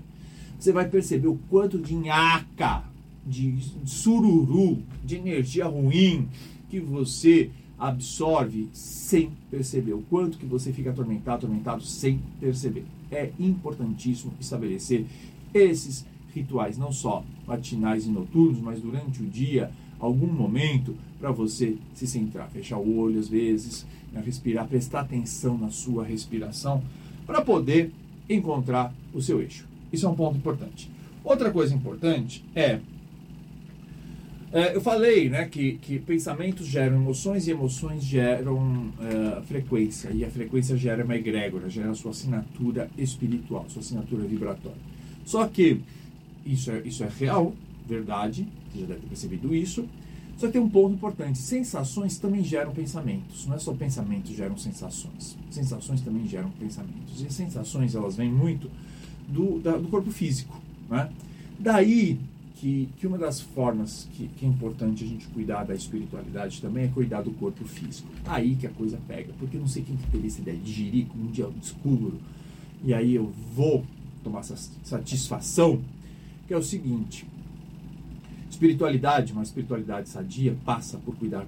você 0.58 0.72
vai 0.72 0.88
perceber 0.88 1.28
o 1.28 1.38
quanto 1.48 1.78
de 1.78 1.94
nhaca, 1.94 2.82
de 3.24 3.56
sururu, 3.84 4.82
de 5.04 5.14
energia 5.14 5.66
ruim 5.66 6.28
que 6.68 6.80
você 6.80 7.50
absorve 7.80 8.68
sem 8.72 9.32
perceber. 9.50 9.94
O 9.94 10.02
quanto 10.02 10.36
que 10.36 10.44
você 10.44 10.70
fica 10.70 10.90
atormentado, 10.90 11.46
atormentado 11.46 11.82
sem 11.82 12.20
perceber. 12.38 12.84
É 13.10 13.30
importantíssimo 13.40 14.32
estabelecer 14.38 15.06
esses 15.54 16.04
rituais, 16.34 16.76
não 16.76 16.92
só 16.92 17.24
matinais 17.46 18.06
e 18.06 18.10
noturnos, 18.10 18.60
mas 18.60 18.80
durante 18.80 19.22
o 19.22 19.26
dia, 19.26 19.72
algum 19.98 20.26
momento 20.26 20.94
para 21.18 21.32
você 21.32 21.76
se 21.94 22.06
centrar, 22.06 22.48
fechar 22.50 22.78
o 22.78 22.98
olho 22.98 23.18
às 23.18 23.28
vezes, 23.28 23.86
né, 24.12 24.22
respirar, 24.24 24.68
prestar 24.68 25.00
atenção 25.00 25.56
na 25.58 25.70
sua 25.70 26.04
respiração, 26.04 26.82
para 27.26 27.42
poder 27.42 27.92
encontrar 28.28 28.94
o 29.12 29.20
seu 29.20 29.40
eixo. 29.40 29.66
Isso 29.92 30.06
é 30.06 30.08
um 30.08 30.14
ponto 30.14 30.36
importante. 30.36 30.90
Outra 31.24 31.50
coisa 31.50 31.74
importante 31.74 32.44
é, 32.54 32.80
é 34.52 34.74
eu 34.74 34.80
falei 34.80 35.28
né, 35.28 35.46
que, 35.46 35.74
que 35.74 35.98
pensamentos 35.98 36.66
geram 36.66 36.96
emoções 36.96 37.46
e 37.46 37.52
emoções 37.52 38.02
geram 38.02 38.92
é, 39.00 39.42
frequência, 39.42 40.10
e 40.10 40.24
a 40.24 40.30
frequência 40.30 40.76
gera 40.76 41.04
uma 41.04 41.16
egrégora, 41.16 41.70
gera 41.70 41.90
a 41.90 41.94
sua 41.94 42.10
assinatura 42.10 42.90
espiritual, 42.98 43.64
sua 43.68 43.80
assinatura 43.80 44.24
vibratória. 44.24 44.78
Só 45.24 45.46
que 45.46 45.80
isso 46.44 46.70
é, 46.70 46.82
isso 46.84 47.04
é 47.04 47.08
real, 47.08 47.54
verdade, 47.86 48.48
você 48.72 48.80
já 48.80 48.86
deve 48.86 49.00
ter 49.00 49.06
percebido 49.06 49.54
isso. 49.54 49.88
Só 50.36 50.46
que 50.46 50.54
tem 50.54 50.62
um 50.62 50.70
ponto 50.70 50.94
importante: 50.94 51.38
sensações 51.38 52.18
também 52.18 52.42
geram 52.42 52.72
pensamentos. 52.72 53.46
Não 53.46 53.56
é 53.56 53.58
só 53.58 53.74
pensamentos 53.74 54.34
geram 54.34 54.56
sensações. 54.56 55.36
Sensações 55.50 56.00
também 56.00 56.26
geram 56.26 56.50
pensamentos. 56.52 57.20
E 57.20 57.30
sensações 57.30 57.94
elas 57.94 58.16
vêm 58.16 58.32
muito 58.32 58.70
do, 59.28 59.60
da, 59.60 59.76
do 59.76 59.88
corpo 59.88 60.10
físico. 60.10 60.58
Né? 60.88 61.10
Daí 61.58 62.18
que, 62.60 62.90
que 62.98 63.06
uma 63.06 63.16
das 63.16 63.40
formas 63.40 64.06
que, 64.12 64.28
que, 64.28 64.44
é 64.44 64.48
importante 64.48 65.02
a 65.02 65.06
gente 65.06 65.26
cuidar 65.28 65.64
da 65.64 65.74
espiritualidade 65.74 66.60
também 66.60 66.84
é 66.84 66.88
cuidar 66.88 67.22
do 67.22 67.30
corpo 67.30 67.64
físico. 67.64 68.06
Aí 68.26 68.54
que 68.54 68.66
a 68.66 68.70
coisa 68.70 68.98
pega. 69.08 69.32
Porque 69.38 69.56
eu 69.56 69.60
não 69.62 69.66
sei 69.66 69.82
quem 69.82 69.96
que 69.96 70.06
teve 70.10 70.26
essa 70.26 70.42
ideia 70.42 70.58
de 70.58 70.70
jirico, 70.70 71.16
um 71.16 71.28
dia 71.28 71.48
escuro. 71.62 72.20
E 72.84 72.92
aí 72.92 73.14
eu 73.14 73.32
vou 73.54 73.82
tomar 74.22 74.40
essa 74.40 74.56
satisfação 74.84 75.80
que 76.46 76.52
é 76.52 76.56
o 76.56 76.62
seguinte: 76.62 77.26
espiritualidade, 78.50 79.32
uma 79.32 79.42
espiritualidade 79.42 80.10
sadia, 80.10 80.54
passa 80.62 80.98
por 80.98 81.16
cuidar 81.16 81.46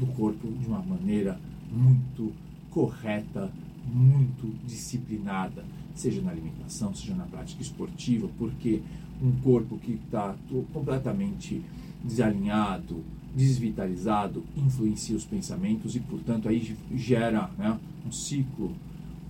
do 0.00 0.06
corpo 0.06 0.48
de 0.48 0.66
uma 0.66 0.82
maneira 0.82 1.38
muito 1.70 2.32
correta, 2.70 3.52
muito 3.86 4.52
disciplinada, 4.66 5.64
seja 5.94 6.20
na 6.20 6.30
alimentação, 6.30 6.94
seja 6.94 7.14
na 7.14 7.24
prática 7.24 7.62
esportiva, 7.62 8.28
porque 8.38 8.82
um 9.22 9.32
corpo 9.42 9.76
que 9.78 9.92
está 9.92 10.34
completamente 10.72 11.62
desalinhado, 12.02 13.04
desvitalizado, 13.34 14.42
influencia 14.56 15.16
os 15.16 15.24
pensamentos 15.24 15.94
e, 15.94 16.00
portanto, 16.00 16.48
aí 16.48 16.76
gera 16.94 17.50
né, 17.58 17.78
um 18.06 18.10
ciclo 18.10 18.74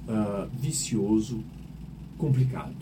uh, 0.09 0.49
vicioso 0.59 1.42
complicado. 2.16 2.77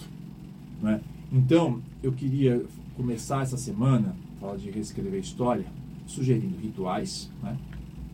Né? 0.83 1.01
Então, 1.33 1.81
eu 2.03 2.13
queria 2.13 2.65
começar 2.97 3.43
essa 3.43 3.57
semana, 3.57 4.15
falar 4.41 4.57
de 4.57 4.71
reescrever 4.71 5.21
história, 5.21 5.67
sugerindo 6.07 6.57
rituais, 6.59 7.31
né? 7.43 7.57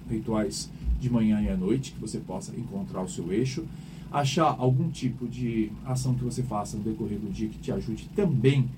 rituais 0.08 0.70
de 1.00 1.10
manhã 1.10 1.40
e 1.42 1.48
à 1.48 1.56
noite, 1.56 1.92
que 1.92 2.00
você 2.00 2.18
possa 2.18 2.54
encontrar 2.56 3.02
o 3.02 3.08
seu 3.08 3.32
eixo, 3.32 3.64
achar 4.14 4.54
algum 4.60 4.88
tipo 4.90 5.26
de 5.26 5.72
ação 5.84 6.14
que 6.14 6.22
você 6.22 6.40
faça 6.40 6.76
no 6.76 6.84
decorrer 6.84 7.18
do 7.18 7.28
dia 7.32 7.48
que 7.48 7.58
te 7.58 7.72
ajude 7.72 8.08
também 8.14 8.68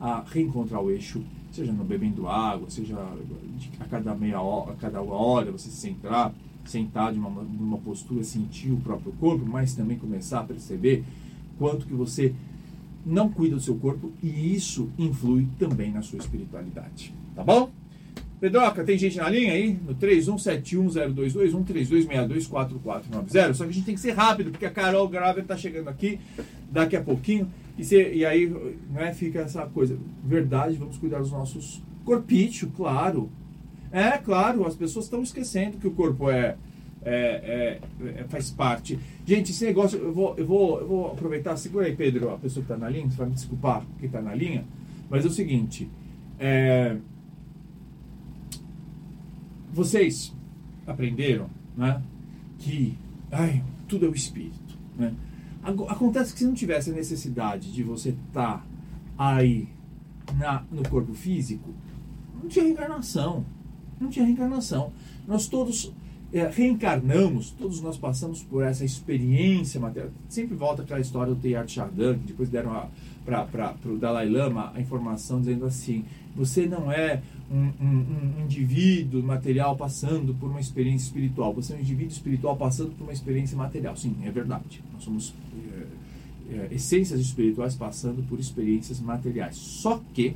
a 0.00 0.24
reencontrar 0.26 0.82
o 0.82 0.90
eixo, 0.90 1.22
seja 1.52 1.72
no 1.72 1.84
bebendo 1.84 2.26
água, 2.26 2.68
seja 2.68 2.96
a 3.78 3.84
cada 3.84 4.12
meia 4.16 4.40
hora, 4.40 4.72
a 4.72 4.74
cada 4.74 5.00
hora 5.00 5.52
você 5.52 5.70
se 5.70 5.76
centrar, 5.76 6.34
sentar 6.64 7.12
de 7.12 7.20
uma, 7.20 7.28
uma 7.28 7.78
postura, 7.78 8.24
sentir 8.24 8.72
o 8.72 8.78
próprio 8.78 9.12
corpo, 9.12 9.46
mas 9.46 9.74
também 9.74 9.96
começar 9.96 10.40
a 10.40 10.44
perceber 10.44 11.04
quanto 11.56 11.86
que 11.86 11.94
você 11.94 12.34
não 13.06 13.28
cuida 13.28 13.54
do 13.54 13.62
seu 13.62 13.76
corpo 13.76 14.10
e 14.20 14.54
isso 14.54 14.90
influi 14.98 15.46
também 15.56 15.92
na 15.92 16.02
sua 16.02 16.18
espiritualidade. 16.18 17.14
Tá 17.36 17.44
bom? 17.44 17.70
Pedroca, 18.40 18.82
tem 18.82 18.96
gente 18.96 19.18
na 19.18 19.28
linha 19.28 19.52
aí? 19.52 19.78
No 19.86 19.94
31710221 19.94 21.64
32624490. 21.64 23.54
Só 23.54 23.64
que 23.64 23.70
a 23.70 23.72
gente 23.72 23.84
tem 23.84 23.94
que 23.94 24.00
ser 24.00 24.12
rápido, 24.12 24.50
porque 24.50 24.64
a 24.64 24.70
Carol 24.70 25.06
Graver 25.08 25.44
tá 25.44 25.56
chegando 25.56 25.88
aqui 25.88 26.18
daqui 26.70 26.96
a 26.96 27.02
pouquinho. 27.02 27.50
E, 27.76 27.84
se, 27.84 27.96
e 28.12 28.24
aí 28.24 28.52
né, 28.90 29.12
fica 29.12 29.40
essa 29.40 29.66
coisa. 29.66 29.98
Verdade, 30.24 30.76
vamos 30.76 30.96
cuidar 30.96 31.18
dos 31.18 31.30
nossos 31.30 31.82
corpícios, 32.04 32.70
claro. 32.74 33.30
É, 33.92 34.16
claro, 34.18 34.66
as 34.66 34.74
pessoas 34.74 35.04
estão 35.04 35.22
esquecendo 35.22 35.76
que 35.76 35.86
o 35.86 35.90
corpo 35.90 36.30
é 36.30 36.56
é, 37.02 37.80
é, 38.02 38.20
é, 38.20 38.24
faz 38.24 38.50
parte. 38.50 38.98
Gente, 39.26 39.52
esse 39.52 39.64
negócio, 39.64 39.98
eu 39.98 40.12
vou, 40.12 40.34
eu 40.36 40.46
vou, 40.46 40.80
eu 40.80 40.86
vou 40.86 41.06
aproveitar, 41.12 41.56
segura 41.56 41.86
aí, 41.86 41.96
Pedro, 41.96 42.30
a 42.30 42.36
pessoa 42.36 42.64
que 42.64 42.72
está 42.72 42.76
na 42.76 42.90
linha, 42.90 43.08
você 43.08 43.16
vai 43.16 43.28
me 43.28 43.34
desculpar 43.34 43.84
que 43.98 44.06
está 44.06 44.20
na 44.20 44.34
linha, 44.34 44.64
mas 45.08 45.24
é 45.24 45.28
o 45.28 45.30
seguinte, 45.30 45.88
é, 46.38 46.96
vocês 49.72 50.34
aprenderam 50.86 51.48
né, 51.76 52.02
que 52.58 52.96
ai, 53.30 53.62
tudo 53.88 54.06
é 54.06 54.08
o 54.08 54.14
espírito. 54.14 54.78
Né? 54.96 55.14
Acontece 55.62 56.32
que 56.32 56.38
se 56.38 56.46
não 56.46 56.54
tivesse 56.54 56.90
a 56.90 56.94
necessidade 56.94 57.72
de 57.72 57.82
você 57.82 58.10
estar 58.10 58.58
tá 58.58 58.64
aí 59.16 59.68
na, 60.36 60.64
no 60.70 60.88
corpo 60.88 61.12
físico, 61.12 61.70
não 62.42 62.48
tinha 62.48 62.64
reencarnação. 62.64 63.44
Não 64.00 64.08
tinha 64.08 64.24
reencarnação. 64.24 64.92
Nós 65.26 65.46
todos 65.46 65.92
é, 66.32 66.48
reencarnamos, 66.48 67.50
todos 67.50 67.80
nós 67.80 67.98
passamos 67.98 68.42
por 68.42 68.62
essa 68.62 68.84
experiência 68.84 69.80
material. 69.80 70.12
Sempre 70.28 70.56
volta 70.56 70.82
aquela 70.82 71.00
história 71.00 71.34
do 71.34 71.40
Teilhard 71.40 71.70
Chardin, 71.70 72.18
que 72.18 72.28
depois 72.28 72.48
deram 72.48 72.88
para 73.24 73.76
o 73.84 73.98
Dalai 73.98 74.28
Lama 74.28 74.72
a 74.74 74.80
informação 74.80 75.40
dizendo 75.40 75.66
assim: 75.66 76.04
você 76.34 76.66
não 76.66 76.90
é 76.90 77.22
um, 77.50 77.72
um, 77.80 78.44
indivíduo 78.44 79.22
material 79.22 79.76
passando 79.76 80.32
por 80.34 80.50
uma 80.50 80.60
experiência 80.60 81.06
espiritual, 81.06 81.52
você 81.52 81.72
é 81.72 81.76
um 81.76 81.80
indivíduo 81.80 82.12
espiritual 82.12 82.56
passando 82.56 82.92
por 82.96 83.04
uma 83.04 83.12
experiência 83.12 83.56
material. 83.56 83.96
Sim, 83.96 84.16
é 84.24 84.30
verdade. 84.30 84.82
Nós 84.92 85.02
somos 85.02 85.34
é, 86.50 86.54
é, 86.54 86.68
essências 86.74 87.18
espirituais 87.20 87.74
passando 87.74 88.22
por 88.28 88.38
experiências 88.38 89.00
materiais. 89.00 89.56
Só 89.56 90.00
que, 90.14 90.34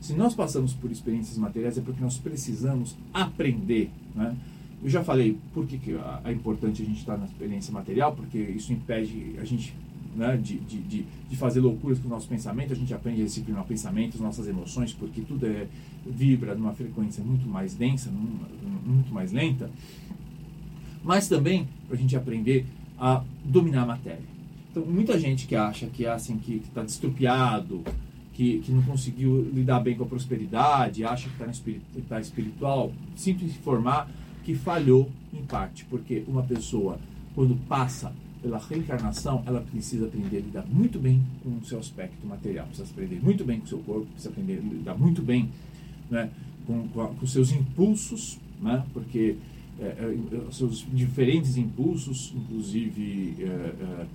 se 0.00 0.12
nós 0.12 0.34
passamos 0.34 0.74
por 0.74 0.90
experiências 0.90 1.38
materiais, 1.38 1.78
é 1.78 1.80
porque 1.80 2.02
nós 2.02 2.18
precisamos 2.18 2.94
aprender. 3.12 3.90
Né? 4.14 4.36
Eu 4.82 4.90
já 4.90 5.02
falei 5.02 5.38
por 5.54 5.66
que, 5.66 5.78
que 5.78 5.96
é 6.24 6.32
importante 6.32 6.82
a 6.82 6.84
gente 6.84 6.98
estar 6.98 7.16
na 7.16 7.24
experiência 7.24 7.72
material, 7.72 8.14
porque 8.14 8.36
isso 8.36 8.70
impede 8.70 9.34
a 9.38 9.44
gente 9.44 9.74
né, 10.14 10.36
de, 10.36 10.58
de, 10.58 11.06
de, 11.28 11.36
fazer 11.36 11.60
loucuras 11.60 11.98
com 11.98 12.06
o 12.06 12.10
nosso 12.10 12.28
pensamento, 12.28 12.72
a 12.72 12.76
gente 12.76 12.94
aprende 12.94 13.22
a 13.22 13.24
disciplinar 13.24 13.64
pensamentos, 13.64 14.20
nossas 14.20 14.46
emoções, 14.46 14.92
porque 14.92 15.20
tudo 15.20 15.46
é, 15.46 15.66
vibra 16.06 16.54
numa 16.54 16.72
frequência 16.72 17.22
muito 17.24 17.46
mais 17.48 17.74
densa, 17.74 18.10
muito 18.10 19.12
mais 19.12 19.32
lenta, 19.32 19.70
mas 21.02 21.28
também 21.28 21.68
para 21.86 21.96
a 21.96 22.00
gente 22.00 22.16
aprender 22.16 22.66
a 22.98 23.22
dominar 23.44 23.82
a 23.82 23.86
matéria. 23.86 24.34
Então, 24.70 24.84
muita 24.84 25.18
gente 25.18 25.46
que 25.46 25.54
acha 25.54 25.86
que 25.86 26.04
é 26.04 26.10
assim, 26.10 26.38
que 26.38 26.56
está 26.56 26.82
destrupiado, 26.82 27.82
que, 28.32 28.58
que 28.58 28.72
não 28.72 28.82
conseguiu 28.82 29.48
lidar 29.52 29.80
bem 29.80 29.96
com 29.96 30.04
a 30.04 30.06
prosperidade, 30.06 31.04
acha 31.04 31.28
que 31.28 31.42
está 31.42 31.70
tá 32.08 32.20
espiritual, 32.20 32.92
sinto 33.14 33.44
informar 33.44 34.10
que 34.42 34.54
falhou 34.54 35.08
em 35.32 35.42
parte, 35.42 35.84
porque 35.86 36.24
uma 36.26 36.42
pessoa, 36.42 36.98
quando 37.34 37.56
passa 37.66 38.12
pela 38.44 38.58
reencarnação, 38.58 39.42
ela 39.46 39.62
precisa 39.62 40.04
aprender 40.04 40.36
a 40.36 40.40
lidar 40.40 40.66
muito 40.66 40.98
bem 40.98 41.22
com 41.42 41.48
o 41.48 41.64
seu 41.64 41.78
aspecto 41.78 42.26
material, 42.26 42.66
precisa 42.66 42.90
aprender 42.90 43.18
muito 43.22 43.42
bem 43.42 43.58
com 43.58 43.64
o 43.64 43.68
seu 43.68 43.78
corpo, 43.78 44.06
precisa 44.08 44.28
aprender 44.28 44.58
a 44.58 44.74
lidar 44.74 44.94
muito 44.98 45.22
bem 45.22 45.48
né, 46.10 46.28
com, 46.66 46.86
com, 46.88 47.26
seus 47.26 47.50
impulsos, 47.52 48.38
né, 48.60 48.84
porque 48.92 49.36
é, 49.80 49.84
é, 49.86 50.52
seus 50.52 50.86
diferentes 50.92 51.56
impulsos, 51.56 52.34
inclusive 52.36 53.34
é, 53.40 53.44
é, 53.44 54.06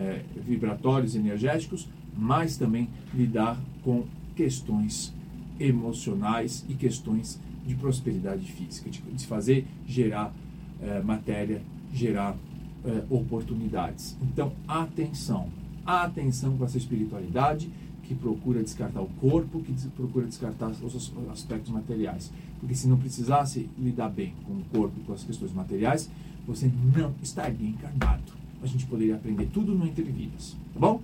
é, 0.00 0.24
vibratórios, 0.46 1.14
energéticos, 1.14 1.86
mas 2.16 2.56
também 2.56 2.88
lidar 3.12 3.60
com 3.84 4.04
questões 4.34 5.12
emocionais 5.60 6.64
e 6.70 6.74
questões 6.74 7.38
de 7.66 7.74
prosperidade 7.74 8.50
física, 8.50 8.88
de, 8.88 9.02
de 9.02 9.26
fazer 9.26 9.66
gerar 9.86 10.34
é, 10.80 11.02
matéria, 11.02 11.60
gerar 11.92 12.34
é, 12.84 13.02
oportunidades. 13.10 14.16
Então, 14.22 14.52
atenção, 14.66 15.48
atenção 15.84 16.56
com 16.56 16.64
essa 16.64 16.78
espiritualidade 16.78 17.70
que 18.02 18.14
procura 18.14 18.62
descartar 18.62 19.02
o 19.02 19.08
corpo, 19.20 19.60
que 19.60 19.72
procura 19.90 20.26
descartar 20.26 20.68
os 20.68 21.12
aspectos 21.30 21.70
materiais. 21.70 22.32
Porque 22.58 22.74
se 22.74 22.88
não 22.88 22.96
precisasse 22.96 23.68
lidar 23.78 24.08
bem 24.08 24.32
com 24.46 24.54
o 24.54 24.64
corpo 24.72 24.94
e 24.98 25.04
com 25.04 25.12
as 25.12 25.22
questões 25.22 25.52
materiais, 25.52 26.10
você 26.46 26.70
não 26.96 27.14
estaria 27.22 27.68
encarnado. 27.68 28.32
A 28.62 28.66
gente 28.66 28.86
poderia 28.86 29.14
aprender 29.14 29.46
tudo 29.52 29.74
no 29.74 29.86
Entre 29.86 30.02
Vidas, 30.02 30.56
tá 30.72 30.80
bom? 30.80 31.02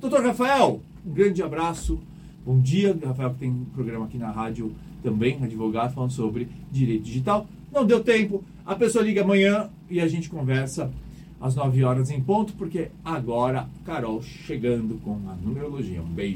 Doutor 0.00 0.22
Rafael, 0.22 0.80
Um 1.04 1.12
grande 1.12 1.42
abraço. 1.42 1.98
Bom 2.44 2.60
dia, 2.60 2.96
Rafael, 3.02 3.30
que 3.30 3.38
tem 3.38 3.50
um 3.50 3.64
programa 3.64 4.04
aqui 4.04 4.18
na 4.18 4.30
rádio 4.30 4.72
também, 5.02 5.42
advogado, 5.42 5.94
falando 5.94 6.10
sobre 6.10 6.48
direito 6.70 7.04
digital. 7.04 7.46
Não 7.72 7.86
deu 7.86 8.04
tempo, 8.04 8.44
a 8.64 8.74
pessoa 8.74 9.02
liga 9.02 9.22
amanhã 9.22 9.70
e 9.88 10.00
a 10.00 10.08
gente 10.08 10.28
conversa 10.28 10.90
às 11.40 11.54
9 11.54 11.84
horas 11.84 12.10
em 12.10 12.20
ponto, 12.20 12.54
porque 12.54 12.90
agora 13.04 13.68
Carol 13.84 14.22
chegando 14.22 15.00
com 15.02 15.20
a 15.28 15.34
numerologia. 15.34 16.02
Um 16.02 16.06
beijo. 16.06 16.34